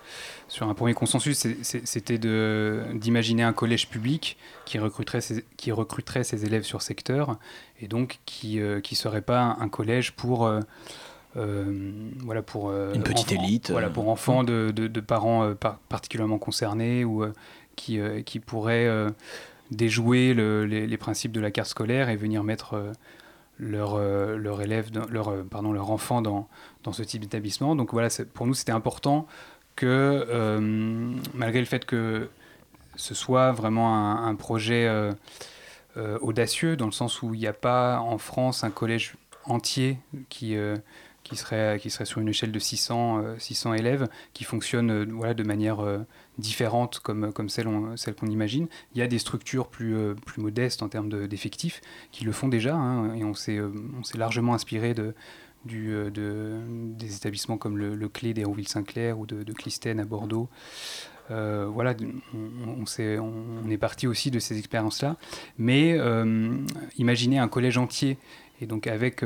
[0.48, 1.46] sur un premier consensus.
[1.64, 2.18] C'était
[2.94, 7.38] d'imaginer un collège public qui recruterait, ses, qui recruterait ses élèves sur secteur
[7.80, 10.46] et donc qui ne qui serait pas un, collège pour.
[10.46, 10.60] euh,
[11.36, 11.92] euh,
[12.24, 15.44] voilà pour euh, Une petite enfants- élite, voilà euh, pour enfants de, de- de parents
[15.44, 17.34] euh, par- particulièrement concernés ou euh,
[17.76, 19.10] qui, euh, qui pourraient euh,
[19.70, 22.92] déjouer le- les, les principes de la carte scolaire et venir mettre euh,
[23.60, 26.48] leur, euh, leur élève, dans- leur, euh, pardon, leur enfant dans,
[26.84, 27.76] dans ce type d'établissement.
[27.76, 29.28] Donc voilà, pour nous, c'était important
[29.78, 30.60] que, euh,
[31.34, 32.30] malgré le fait que
[32.98, 35.14] ce soit vraiment un, projet euh,
[35.96, 39.16] euh, audacieux, dans le sens où il n'y a pas en France un collège
[39.46, 39.98] entier
[40.30, 40.58] qui,
[41.24, 45.36] qui, serait, qui serait sur une échelle de 600, euh, 600 élèves, qui fonctionne voilà,
[45.36, 45.78] de manière
[46.40, 48.68] différente comme, comme celle, on- celle qu'on imagine.
[48.96, 52.48] Il y a des structures plus, plus modestes en termes de- d'effectifs qui le font
[52.48, 55.14] déjà, hein, et on s'est on s'est largement inspiré de,
[55.74, 56.58] euh, de,
[56.96, 60.50] des établissements comme le, le Clé d'Hérouville-Saint-Clair ou de, Clistène à Bordeaux.
[61.30, 61.94] Euh, voilà,
[62.34, 65.18] on, est parti aussi de ces expériences-là.
[65.58, 66.58] Mais euh,
[66.98, 68.18] imaginer un collège entier,
[68.62, 69.24] et donc avec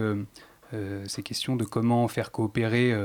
[1.06, 2.96] ces questions de comment faire coopérer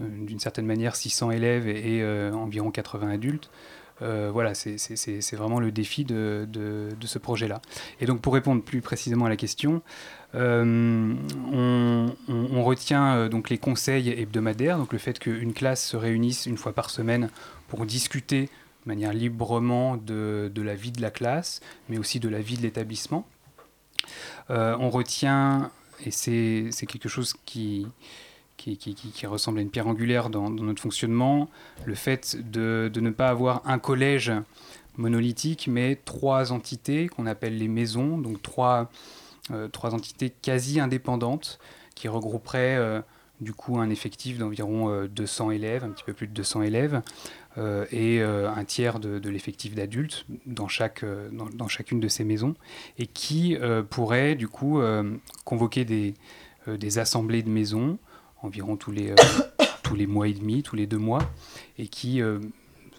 [0.00, 3.50] d'une certaine manière 600 élèves et, environ 80 adultes,
[4.02, 4.76] euh, voilà, c'est-
[5.36, 7.60] vraiment le défi de, de- ce projet-là.
[8.00, 9.82] Et donc pour répondre plus précisément à la question,
[10.34, 11.14] euh,
[11.52, 16.46] on, on- retient euh, donc les conseils hebdomadaires, donc le fait qu'une classe se réunisse
[16.46, 17.30] une fois par semaine
[17.68, 18.42] pour discuter
[18.84, 22.56] de manière librement de, de la vie de la classe, mais aussi de la vie
[22.56, 23.26] de l'établissement.
[24.48, 25.70] On retient,
[26.04, 27.86] et c'est quelque chose qui,
[28.56, 31.48] qui, qui- ressemble à une pierre angulaire dans, notre fonctionnement,
[31.84, 34.32] le fait de, ne pas avoir un collège
[34.96, 38.90] monolithique, mais trois entités qu'on appelle les maisons, donc trois,
[39.50, 41.58] euh, entités quasi indépendantes
[41.94, 43.00] qui regrouperaient euh,
[43.40, 47.02] du coup un effectif d'environ euh, 200 élèves, un petit peu plus de 200 élèves,
[47.58, 52.54] euh, et un tiers de, l'effectif d'adultes dans, chaque, dans, chacune de ces maisons,
[52.98, 53.56] et qui
[53.88, 54.78] pourraient du coup
[55.44, 57.98] convoquer des assemblées de maisons,
[58.46, 59.14] environ tous les, euh,
[59.82, 61.22] tous les mois et demi, tous les deux mois,
[61.78, 62.38] et qui euh,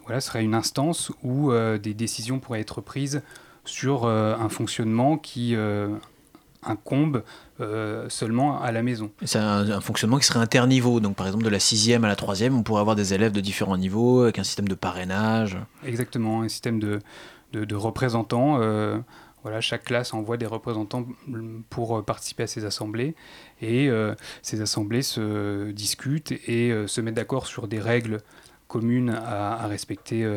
[0.06, 3.22] voilà, serait une instance où euh, des décisions pourraient être prises
[3.66, 5.54] sur un fonctionnement qui
[6.64, 7.24] incombe
[7.60, 9.12] euh, seulement à la maison.
[9.24, 11.00] C'est un, un fonctionnement qui serait interniveau.
[11.00, 13.42] Donc, par exemple, de la sixième à la troisième, on pourrait avoir des élèves de
[13.42, 15.58] différents niveaux avec un système de parrainage.
[15.86, 17.00] Exactement, un système de,
[17.54, 18.60] de, de représentants.
[18.62, 19.00] euh,
[19.48, 21.08] voilà, chaque classe envoie des représentants
[21.70, 23.16] pour euh, participer à ces assemblées.
[23.62, 28.18] Et euh, ces assemblées se discutent et euh, se mettent d'accord sur des règles
[28.68, 30.30] communes à, respecter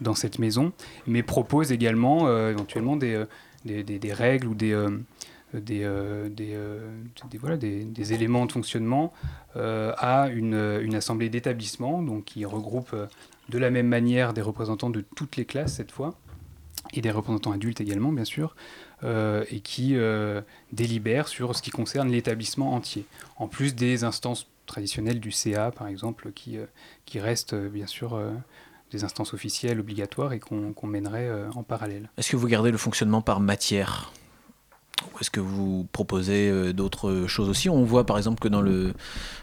[0.00, 0.72] dans cette maison,
[1.06, 3.26] mais proposent également éventuellement des,
[4.14, 4.72] règles ou des,
[8.14, 9.12] éléments de fonctionnement
[9.54, 12.96] à une, une assemblée d'établissement donc qui regroupe
[13.50, 16.16] de la même manière des représentants de toutes les classes cette fois
[16.92, 18.54] et des représentants adultes également, bien sûr,
[19.04, 20.40] euh, et qui euh,
[20.72, 23.06] délibèrent sur ce qui concerne l'établissement entier,
[23.36, 26.66] en plus des instances traditionnelles du CA, par exemple, qui, euh,
[27.20, 28.20] restent bien sûr
[28.90, 32.10] des instances officielles obligatoires et qu'on mènerait en parallèle.
[32.18, 34.12] Est-ce que vous gardez le fonctionnement par matière?
[35.14, 37.68] Ou est-ce que vous proposez euh, d'autres choses aussi?
[37.70, 38.92] On voit par exemple que dans le...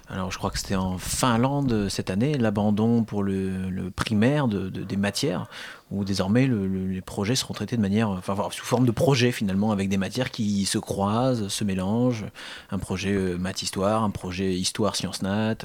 [0.09, 4.47] Alors je crois que c'était en Finlande euh, cette année, l'abandon pour le, le primaire
[4.47, 5.47] de, de- des matières,
[5.89, 8.09] où désormais le- le- les projets seront traités de manière...
[8.09, 12.25] Enfin sous forme de projet finalement, avec des matières qui se croisent, se mélangent.
[12.69, 15.55] Un projet euh, maths-histoire, un projet histoire-sciences-nat.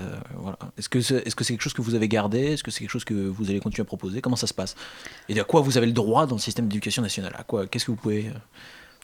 [0.78, 2.52] Est-ce que c'est est -ce c'est quelque chose que vous avez gardé?
[2.52, 4.20] Est-ce que c'est quelque chose que vous allez continuer à proposer?
[4.22, 4.76] Comment ça se passe?
[5.28, 7.34] Et à quoi vous avez le droit dans le système d'éducation nationale?
[7.70, 8.30] Qu'est-ce que vous pouvez...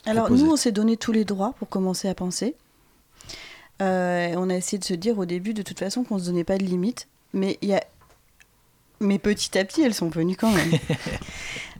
[0.05, 2.55] Alors nous, on s'est donné tous les droits pour commencer à penser.
[3.81, 6.43] Euh, on a essayé de se dire au début, de toute façon, qu'on se donnait
[6.43, 7.07] pas de limites.
[7.33, 7.83] Mais y a...
[9.01, 10.71] Mais petit à petit, elles sont venues quand même.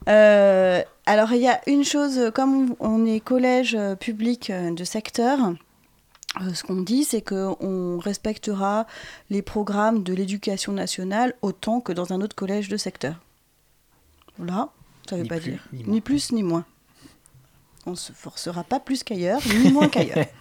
[0.08, 5.40] Euh, alors il y a une chose, comme on est collège euh, public de secteur,
[6.42, 8.88] euh, ce qu'on dit, c'est qu'on respectera
[9.30, 13.16] les programmes de l'éducation nationale autant que dans un autre collège de secteur.
[14.38, 14.70] Voilà,
[15.10, 16.66] ça veut Ni pas plus, dire ni plus ni moins.
[17.88, 20.26] On se forcera pas plus qu'ailleurs, ni moins qu'ailleurs.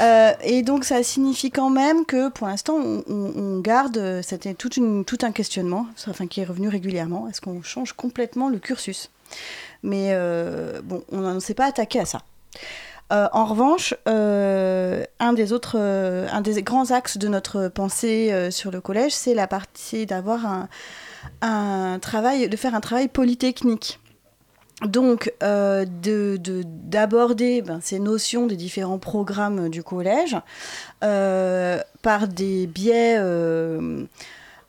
[0.00, 4.68] Euh, et donc ça signifie quand même que pour l'instant on, garde, c'était tout
[5.22, 9.12] un questionnement, enfin qui est revenu régulièrement, est-ce qu'on change complètement le cursus?
[9.84, 12.22] Mais euh, bon, on ne s'est pas attaqué à ça.
[13.12, 18.50] Euh, en revanche, euh, un des autres, euh, un des grands axes de notre pensée
[18.50, 20.68] sur le collège, c'est la partie d'avoir un,
[21.42, 24.00] un travail, de faire un travail polytechnique.
[24.82, 30.36] Donc, euh, de- de- d'aborder ben, ces notions des différents programmes du collège
[31.04, 34.04] euh, par des biais euh,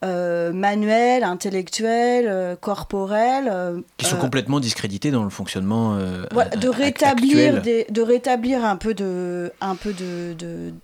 [0.04, 3.82] euh, manuels, intellectuels, corporels.
[3.98, 5.98] qui sont complètement discrédités dans le fonctionnement
[6.32, 9.94] voilà, de rétablir des, de rétablir un peu de un peu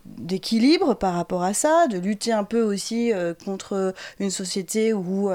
[0.05, 3.11] d'équilibre par rapport à ça de lutter un peu aussi
[3.45, 5.29] contre une société où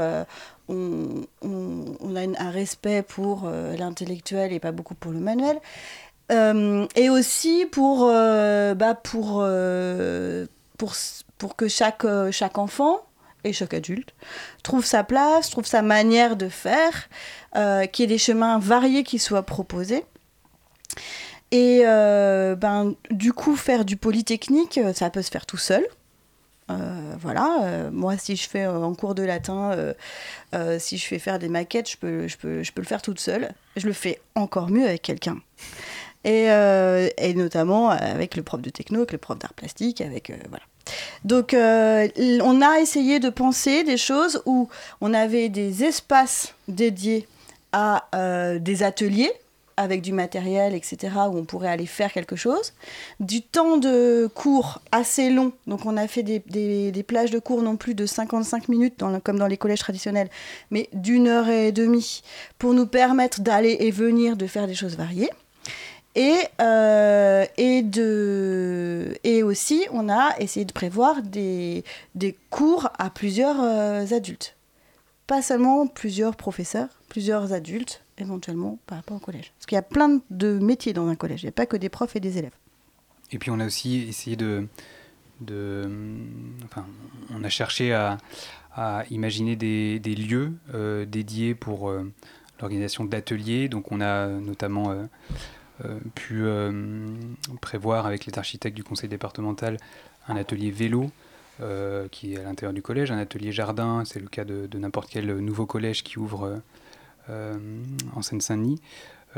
[0.69, 5.61] on, a un respect pour euh, l'intellectuel et pas beaucoup pour le manuel
[6.33, 9.47] Euh, et aussi pour euh, bah, pour
[10.77, 10.93] pour
[11.39, 13.07] pour que chaque chaque enfant
[13.45, 14.13] et chaque adulte
[14.65, 17.09] trouve sa place, trouve sa manière de faire,
[17.93, 20.05] qu'il y ait des chemins variés qui soient proposés.
[21.53, 25.87] Et ben, du coup, faire du polytechnique, ça peut se faire tout seul.
[26.69, 29.95] Euh, voilà, euh, moi si je fais euh, en cours de latin,
[30.55, 33.03] euh, si je fais faire des maquettes, je peux, je, peux, je peux le faire
[33.03, 33.53] toute seule.
[33.77, 35.39] Je le fais encore mieux avec quelqu'un.
[36.25, 40.33] Et, et notamment avec le prof de techno, avec le prof d'art plastique, avec...
[40.49, 40.65] voilà.
[41.23, 44.69] Donc on a essayé de penser des choses où
[45.01, 47.29] on avait des espaces dédiés
[47.73, 48.09] à
[48.59, 49.31] des ateliers
[49.77, 52.73] avec du matériel, etc., où on pourrait aller faire quelque chose.
[53.21, 57.77] Du temps de cours assez long, donc on a fait des, plages de cours non
[57.77, 60.29] plus de 55 minutes, comme dans les collèges traditionnels,
[60.71, 62.23] mais d'une heure et demie,
[62.59, 65.31] pour nous permettre d'aller et venir, de faire des choses variées.
[66.15, 67.45] Et, euh,
[69.45, 74.56] aussi, on a essayé de prévoir des, des cours à plusieurs euh, adultes.
[75.27, 79.53] Pas seulement plusieurs professeurs, plusieurs adultes, éventuellement par rapport au collège.
[79.57, 81.77] Parce qu'il y a plein de métiers dans un collège, il n'y a pas que
[81.77, 82.55] des profs et des élèves.
[83.33, 84.69] Et puis on a aussi essayé de,
[86.65, 86.87] enfin,
[87.31, 88.19] on a cherché à,
[89.11, 92.13] imaginer des, lieux euh, dédiés pour euh,
[92.61, 93.69] l'organisation d'ateliers.
[93.69, 94.91] Donc on a notamment
[95.85, 96.45] euh, pu
[97.61, 99.79] prévoir avec les architectes du conseil départemental
[100.29, 101.11] un atelier vélo.
[101.61, 105.09] Euh, qui est à l'intérieur du collège, un atelier jardin, c'est le cas de, n'importe
[105.11, 106.61] quel nouveau collège qui ouvre
[107.31, 107.55] euh,
[108.15, 108.81] en Seine-Saint-Denis.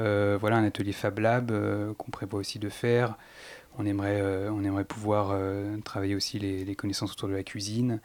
[0.01, 1.53] Euh, voilà un atelier Fab Lab
[1.97, 3.17] qu'on prévoit aussi de faire.
[3.79, 5.39] On aimerait, on aimerait pouvoir
[5.85, 8.01] travailler aussi les, connaissances autour de la cuisine,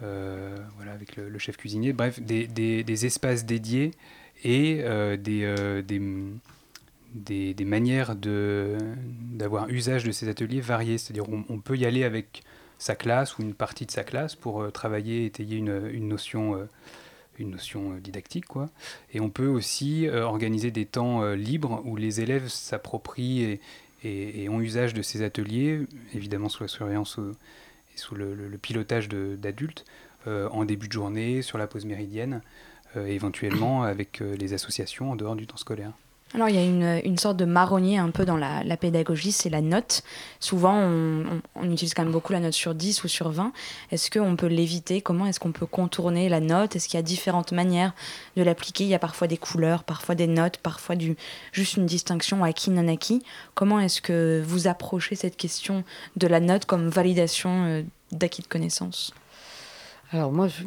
[0.00, 1.92] voilà, avec le, chef cuisinier.
[1.92, 3.90] Bref, des, des- espaces dédiés
[4.44, 4.84] et
[5.18, 6.00] des, des,
[7.12, 10.98] des, des manières d'avoir usage de ces ateliers variés.
[10.98, 12.44] C'est-à-dire on, on peut y aller avec
[12.78, 16.54] sa classe ou une partie de sa classe pour euh, travailler, étayer une, une notion,
[16.54, 16.68] euh,
[17.38, 18.46] une notion euh, didactique.
[18.46, 18.70] Quoi.
[19.12, 23.60] Et on peut aussi organiser des temps libres où les élèves s'approprient et,
[24.04, 25.80] et- ont usage de ces ateliers,
[26.14, 27.18] évidemment sous la surveillance
[27.94, 29.84] et sous le, pilotage d'adultes,
[30.26, 32.42] en début de journée, sur la pause méridienne,
[32.96, 35.92] éventuellement avec les associations en dehors du temps scolaire.
[36.34, 39.32] Alors il y a une, une sorte de marronnier un peu dans la, la pédagogie,
[39.32, 40.02] c'est la note.
[40.40, 43.50] Souvent on, on- on utilise quand même beaucoup la note sur 10 ou sur 20.
[43.92, 45.00] Est-ce qu'on peut l'éviter?
[45.00, 46.76] Comment est-ce qu'on peut contourner la note?
[46.76, 47.94] Est-ce qu'il y a différentes manières
[48.36, 48.84] de l'appliquer?
[48.84, 51.16] Il y a parfois des couleurs, parfois des notes, parfois du,
[51.52, 53.22] juste une distinction acquis, non acquis.
[53.54, 55.82] Comment est-ce que vous approchez cette question
[56.16, 59.14] de la note comme validation euh, d'acquis de connaissances?
[60.12, 60.62] Alors moi, je,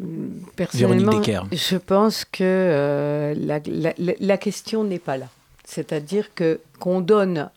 [0.56, 1.12] personnellement,
[1.52, 5.28] je pense que euh, la- la- la question n'est pas là.
[5.72, 7.50] C'est-à-dire que qu'on donne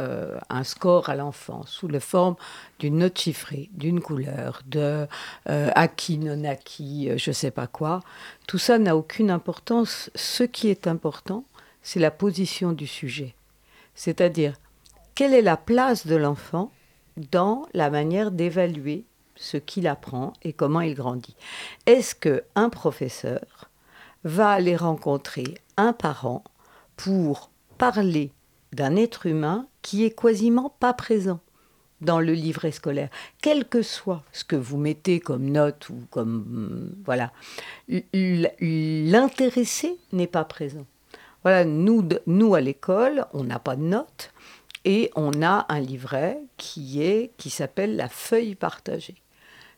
[0.00, 2.36] euh, un score à l'enfant sous la forme
[2.78, 5.08] d'une note chiffrée, d'une couleur, de
[5.48, 8.02] euh, acquis, non acquis, euh, je ne sais pas quoi,
[8.46, 10.10] tout ça n'a aucune importance.
[10.14, 11.42] Ce qui est important,
[11.82, 13.34] c'est la position du sujet.
[13.96, 14.54] C'est-à-dire,
[15.16, 16.70] quelle est la place de l'enfant
[17.32, 21.34] dans la manière d'évaluer ce qu'il apprend et comment il grandit?
[21.86, 23.70] Est-ce que un professeur
[24.22, 26.44] va aller rencontrer un parent
[26.96, 28.32] pour parler
[28.72, 31.40] d'un être humain qui est quasiment pas présent
[32.00, 33.08] dans le livret scolaire,
[33.40, 37.32] quel que soit ce que vous mettez comme note ou comme hum, voilà,
[37.88, 40.84] l'intéressé n'est pas présent.
[41.42, 44.32] Voilà, nous, nous à l'école, on n'a pas de notes
[44.84, 49.16] et on a un livret qui est qui s'appelle la feuille partagée.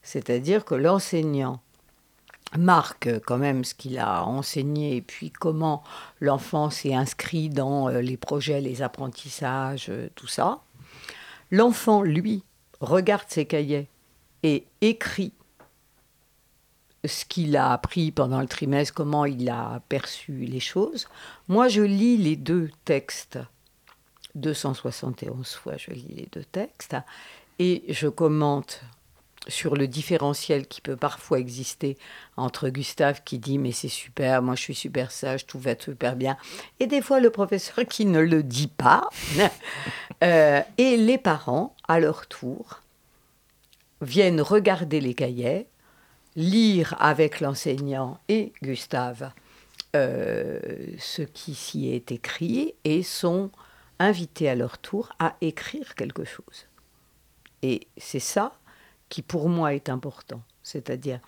[0.02, 1.60] C'est-à-dire que l'enseignant
[2.56, 5.82] marque quand même ce qu'il a enseigné et puis comment
[6.20, 10.60] l'enfant s'est inscrit dans euh, les projets, les apprentissages, euh, tout ça.
[11.50, 12.42] L'enfant, lui,
[12.80, 13.88] regarde ses cahiers
[14.42, 15.32] et écrit
[17.04, 21.08] ce qu'il a appris pendant le trimestre, comment il a perçu les choses.
[21.48, 23.38] Moi, je lis les deux textes,
[24.34, 26.96] 271 fois je lis les deux textes,
[27.58, 28.82] et je commente
[29.46, 31.96] sur le différentiel qui peut parfois exister
[32.36, 36.16] entre Gustave qui dit mais c'est super, moi je suis super sage, tout va super
[36.16, 36.36] bien,
[36.80, 39.08] et des fois le professeur qui ne le dit pas,
[40.24, 42.80] Euh, et les parents, à leur tour,
[44.00, 45.66] viennent regarder les cahiers,
[46.36, 49.32] lire avec l'enseignant et Gustave
[49.96, 50.58] euh,
[50.98, 53.50] ce qui s'y est écrit et sont
[53.98, 56.66] invités à leur tour à écrire quelque chose.
[57.62, 58.56] Et c'est ça
[59.08, 61.20] qui pour moi est important, c'est-à-dire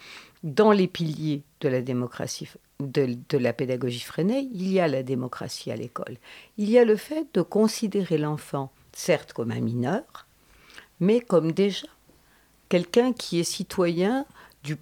[0.42, 2.48] dans les piliers de la démocratie,
[2.80, 6.16] de, de la pédagogie freinée, il y a la démocratie à l'école.
[6.56, 10.26] Il y a le fait de considérer l'enfant, certes comme un mineur,
[11.00, 11.86] mais comme déjà
[12.68, 14.24] quelqu'un qui est citoyen
[14.62, 14.76] du,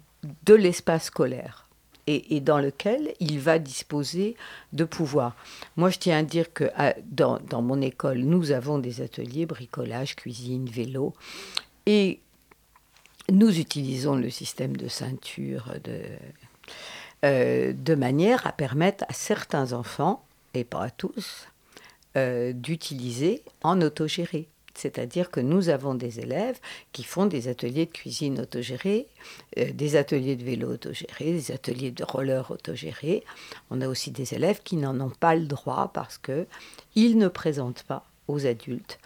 [0.45, 1.69] de l'espace scolaire
[2.07, 4.35] et, dans lequel il va disposer
[4.73, 5.35] de pouvoir.
[5.75, 6.71] Moi, je tiens à dire que
[7.05, 11.13] dans, dans mon école, nous avons des ateliers bricolage, cuisine, vélo,
[11.85, 12.19] et
[13.31, 16.01] nous utilisons le système de ceinture de,
[17.25, 20.23] euh, de manière à permettre à certains enfants,
[20.53, 21.47] et pas à tous,
[22.17, 24.47] euh, d'utiliser en autogéré.
[24.73, 26.57] C'est-à-dire que nous avons des élèves
[26.93, 29.07] qui font des ateliers de cuisine autogérés,
[29.57, 33.23] euh, des ateliers de vélo autogérés, des ateliers de roller autogérés.
[33.69, 36.47] On a aussi des élèves qui n'en ont pas le droit parce que
[36.95, 38.99] ils ne présentent pas aux adultes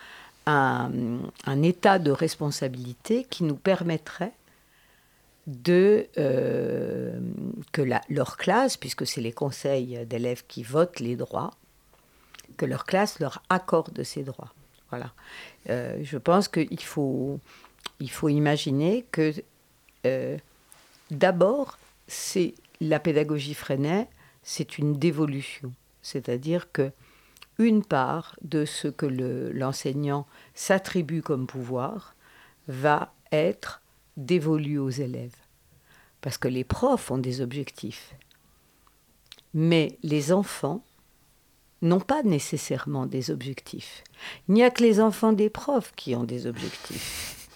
[0.45, 0.91] un,
[1.45, 4.33] un état de responsabilité qui nous permettrait
[5.47, 7.19] de euh,
[7.71, 11.51] que leur classe, puisque c'est les conseils d'élèves qui votent les droits,
[12.57, 14.53] que leur classe leur accorde ces droits.
[14.89, 15.11] Voilà.
[15.69, 17.39] Euh, je pense qu'il faut,
[17.99, 19.33] il faut imaginer que
[20.05, 20.37] euh,
[21.11, 21.77] d'abord,
[22.07, 24.07] c'est la pédagogie Freinet,
[24.43, 26.91] c'est une dévolution, c'est-à-dire que
[27.59, 30.25] une part de ce que le- l'enseignant
[30.55, 32.15] s'attribue comme pouvoir
[32.67, 33.81] va être
[34.17, 35.35] dévolue aux élèves.
[36.21, 38.15] Parce que les profs ont des objectifs.
[39.53, 40.83] Mais les enfants
[41.81, 44.03] n'ont pas nécessairement des objectifs.
[44.47, 47.49] Il n'y a que les enfants des profs qui ont des objectifs.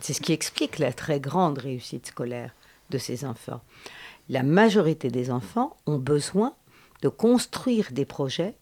[0.00, 2.54] C'est ce qui explique la très grande réussite scolaire
[2.90, 3.60] de ces enfants.
[4.28, 6.54] La majorité des enfants ont besoin
[7.02, 8.54] de construire des projets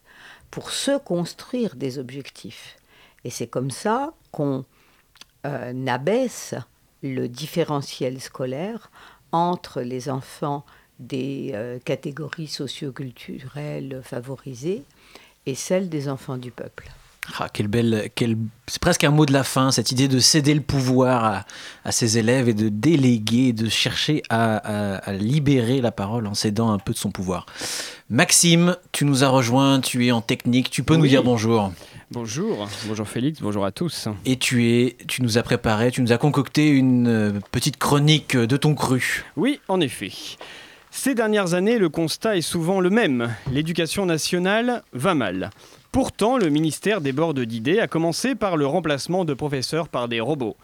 [0.52, 2.76] pour se construire des objectifs.
[3.24, 4.64] Et c'est comme ça qu'on
[5.46, 6.54] euh, abaisse
[7.02, 8.90] le différentiel scolaire
[9.32, 10.64] entre les enfants
[10.98, 14.84] des euh, catégories socioculturelles favorisées
[15.46, 16.90] et celles des enfants du peuple.
[17.38, 18.36] Ah, quelle belle, quelle...
[18.66, 21.44] C'est presque un mot de la fin, cette idée de céder le pouvoir à,
[21.84, 26.34] à ses élèves et de déléguer, de chercher à, à- à libérer la parole en
[26.34, 27.46] cédant un peu de son pouvoir.
[28.10, 31.72] Maxime, tu nous as rejoint, tu es en technique, tu peux nous dire bonjour.
[32.10, 34.08] Bonjour, bonjour Félix, bonjour à tous.
[34.26, 38.36] Et tu es, tu nous as préparé, tu nous as concocté une euh, petite chronique
[38.36, 39.24] de ton cru.
[39.36, 40.10] Oui, en effet.
[40.90, 43.32] Ces dernières années, le constat est souvent le même.
[43.50, 45.50] L'éducation nationale va mal.
[45.92, 50.56] Pourtant, le ministère déborde d'idées, à commencer par le remplacement de professeurs par des robots.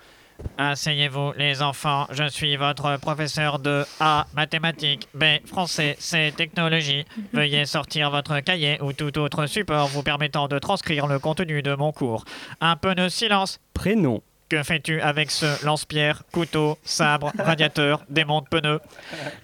[0.56, 2.06] Asseyez-vous, les enfants.
[2.10, 4.26] Je suis votre professeur de A.
[4.34, 5.24] Mathématiques, B.
[5.44, 6.32] Français, C.
[6.34, 7.04] Technologie.
[7.34, 11.74] Veuillez sortir votre cahier ou tout autre support vous permettant de transcrire le contenu de
[11.74, 12.24] mon cours.
[12.60, 13.60] Un peu de silence.
[13.74, 14.22] Prénom.
[14.48, 18.78] Que fais-tu avec ce lance-pierre, couteau, sabre, radiateur, démonte pneu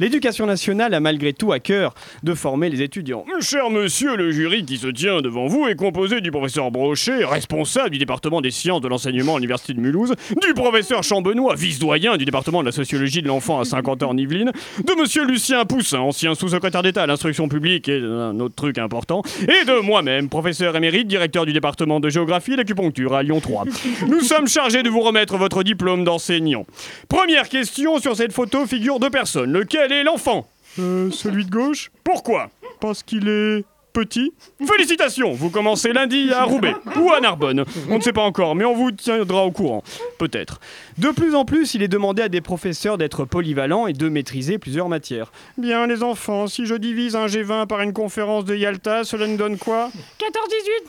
[0.01, 1.93] L'éducation nationale a malgré tout à cœur
[2.23, 3.27] de former les étudiants.
[3.41, 7.91] Cher monsieur, le jury qui se tient devant vous est composé du professeur Brochet, responsable
[7.91, 12.25] du département des sciences de l'enseignement à l'université de Mulhouse, du professeur Chambenois, vice-doyen du
[12.25, 15.99] département de la sociologie de l'enfant à 50 ans en Yvelines, de monsieur Lucien Poussin,
[15.99, 20.75] ancien sous-secrétaire d'État à l'instruction publique et un autre truc important, et de moi-même, professeur
[20.77, 23.65] émérite, directeur du département de géographie et d'acupuncture à Lyon 3.
[24.09, 26.65] Nous sommes chargés de vous remettre votre diplôme d'enseignant.
[27.09, 29.53] Première question, sur cette photo figure deux personnes.
[29.53, 30.47] Lequel est l'enfant?
[30.79, 31.91] Euh, Celui de gauche?
[32.05, 32.51] Pourquoi?
[32.81, 33.65] Parce qu'il est
[33.95, 34.35] petit
[34.67, 37.65] Félicitations Vous commencez lundi à Roubaix ou à Narbonne.
[37.89, 39.83] On ne sait pas encore, mais on vous tiendra au courant.
[40.19, 40.61] Peut-être.
[40.99, 44.59] De plus en plus, il est demandé à des professeurs d'être polyvalents et de maîtriser
[44.59, 45.33] plusieurs matières.
[45.57, 49.37] Bien, les enfants, si je divise un G20 par une conférence de Yalta, cela nous
[49.37, 49.89] donne quoi?
[50.19, 50.25] 14-18,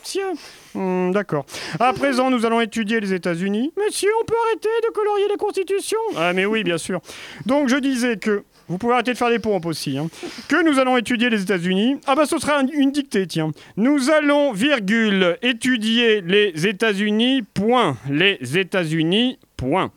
[0.02, 0.24] monsieur
[0.74, 1.46] Hmm, D'accord.
[1.80, 3.72] À présent, nous allons étudier les États-Unis.
[3.86, 7.00] Monsieur, on peut arrêter de colorier les constitutions Ah, mais oui, bien sûr.
[7.46, 8.44] Donc, je disais que.
[8.68, 9.98] Vous pouvez arrêter de faire des pompes aussi.
[9.98, 10.08] hein.
[10.48, 11.98] Que nous allons étudier les États-Unis.
[12.08, 13.52] Ah, bah, ce sera un- une dictée, tiens.
[13.78, 17.98] Nous allons, virgule, étudier les États-Unis, point.
[18.10, 19.92] Les États-Unis, point.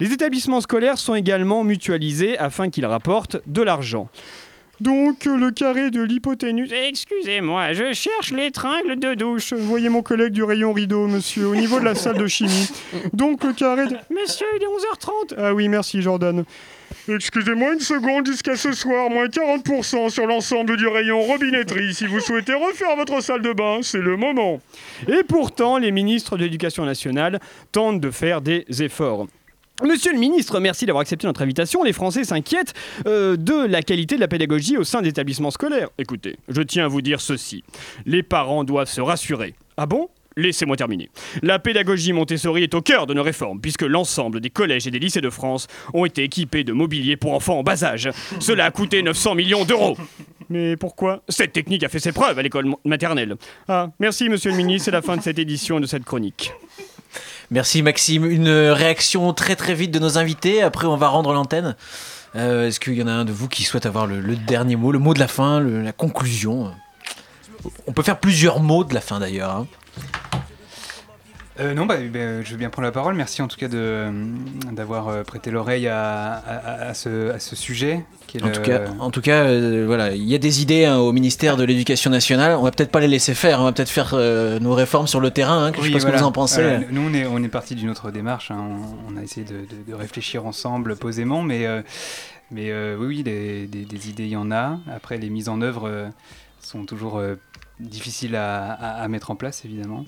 [0.00, 4.08] Les établissements scolaires sont également mutualisés afin qu'ils rapportent de l'argent.
[4.80, 6.72] Donc, le carré de l'hypoténuse.
[6.72, 9.52] Excusez-moi, je cherche l'étringle de douche.
[9.52, 12.68] Voyez mon collègue du rayon rideau, monsieur, au niveau de la salle de chimie.
[13.12, 13.96] Donc, le carré de.
[14.10, 15.34] Monsieur, il est 11h30.
[15.38, 16.44] Ah oui, merci, Jordan.
[17.08, 21.94] Excusez-moi une seconde, jusqu'à ce soir, moins 40% sur l'ensemble du rayon robinetterie.
[21.94, 24.60] Si vous souhaitez refaire votre salle de bain, c'est le moment.
[25.08, 27.40] Et pourtant, les ministres de l'Éducation nationale
[27.72, 29.26] tentent de faire des efforts.
[29.82, 31.82] Monsieur le ministre, merci d'avoir accepté notre invitation.
[31.82, 32.72] Les Français s'inquiètent
[33.06, 35.88] euh, de la qualité de la pédagogie au sein des établissements scolaires.
[35.98, 37.64] Écoutez, je tiens à vous dire ceci.
[38.06, 39.54] Les parents doivent se rassurer.
[39.76, 40.08] Ah bon?
[40.36, 41.10] Laissez-moi terminer.
[41.42, 44.98] La pédagogie Montessori est au cœur de nos réformes, puisque l'ensemble des collèges et des
[44.98, 48.10] lycées de France ont été équipés de mobilier pour enfants en bas âge.
[48.40, 49.96] Cela a coûté 900 millions d'euros.
[50.48, 51.22] Mais pourquoi?
[51.28, 53.36] Cette technique a fait ses preuves à l'école maternelle.
[53.68, 56.52] Ah, merci monsieur le ministre, c'est la fin de cette édition et de cette chronique.
[57.50, 58.24] Merci Maxime.
[58.24, 60.62] Une réaction très très vite de nos invités.
[60.62, 61.76] Après, on va rendre l'antenne.
[62.34, 64.76] Euh, Est-ce qu'il y en a un de vous qui souhaite avoir le, le dernier
[64.76, 66.72] mot, le mot de la fin, le- la conclusion?
[67.86, 69.50] On peut faire plusieurs mots de la fin d'ailleurs.
[69.50, 69.66] hein.
[71.60, 73.14] Euh, non, bah, bah, je veux bien prendre la parole.
[73.14, 78.02] Merci en tout cas d'avoir euh, prêté l'oreille à, à- à ce, à ce sujet.
[78.26, 80.62] qui est En le- tout cas, en tout cas euh, voilà, il y a des
[80.62, 82.56] idées hein, au ministère de l'Éducation nationale.
[82.58, 83.60] On va peut-être pas les laisser faire.
[83.60, 84.14] On va peut-être faire
[84.60, 85.66] nos réformes sur le terrain.
[85.66, 86.22] hein, que je sais Oui, pas ce que voilà.
[86.22, 86.62] vous en pensez.
[86.62, 86.80] Voilà.
[86.90, 88.50] Nous, on est, on est parti d'une autre démarche.
[88.50, 88.56] hein.
[89.10, 91.66] On, on a essayé de, de- de réfléchir ensemble posément, mais,
[92.50, 94.78] mais oui, oui, des, des- des idées, il y en a.
[94.90, 96.08] Après, les mises en œuvre
[96.62, 97.20] sont toujours
[97.80, 100.04] difficiles à, à- à mettre en place, évidemment.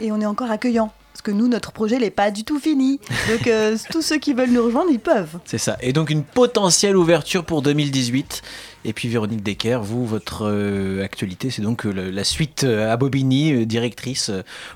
[0.00, 0.92] Et on est encore accueillant.
[1.12, 2.98] Parce que nous, notre projet n'est pas du tout fini.
[3.30, 5.38] Donc euh, tous ceux qui veulent nous rejoindre, ils peuvent.
[5.44, 5.76] C'est ça.
[5.80, 8.42] Et donc une potentielle ouverture pour 2018.
[8.86, 12.96] Et puis Véronique Decker, vous, votre euh, actualité, c'est donc euh, la suite euh, à
[12.96, 14.30] Bobigny, euh, directrice,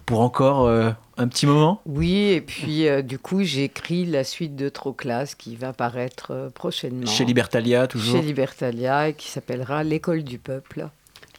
[0.07, 1.83] pour encore euh, un petit moment?
[1.85, 6.49] Oui, et puis euh, du coup, j'écris la suite de Troclas qui va paraître euh,
[6.51, 7.05] prochainement.
[7.11, 10.89] Chez Libertalia, toujours Chez Libertalia, et qui s'appellera L'école du peuple.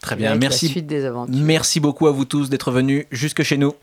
[0.02, 0.66] Très bien, avec merci.
[0.68, 1.36] La suite des aventures.
[1.36, 3.74] Merci beaucoup à vous tous d'être venus jusque chez nous.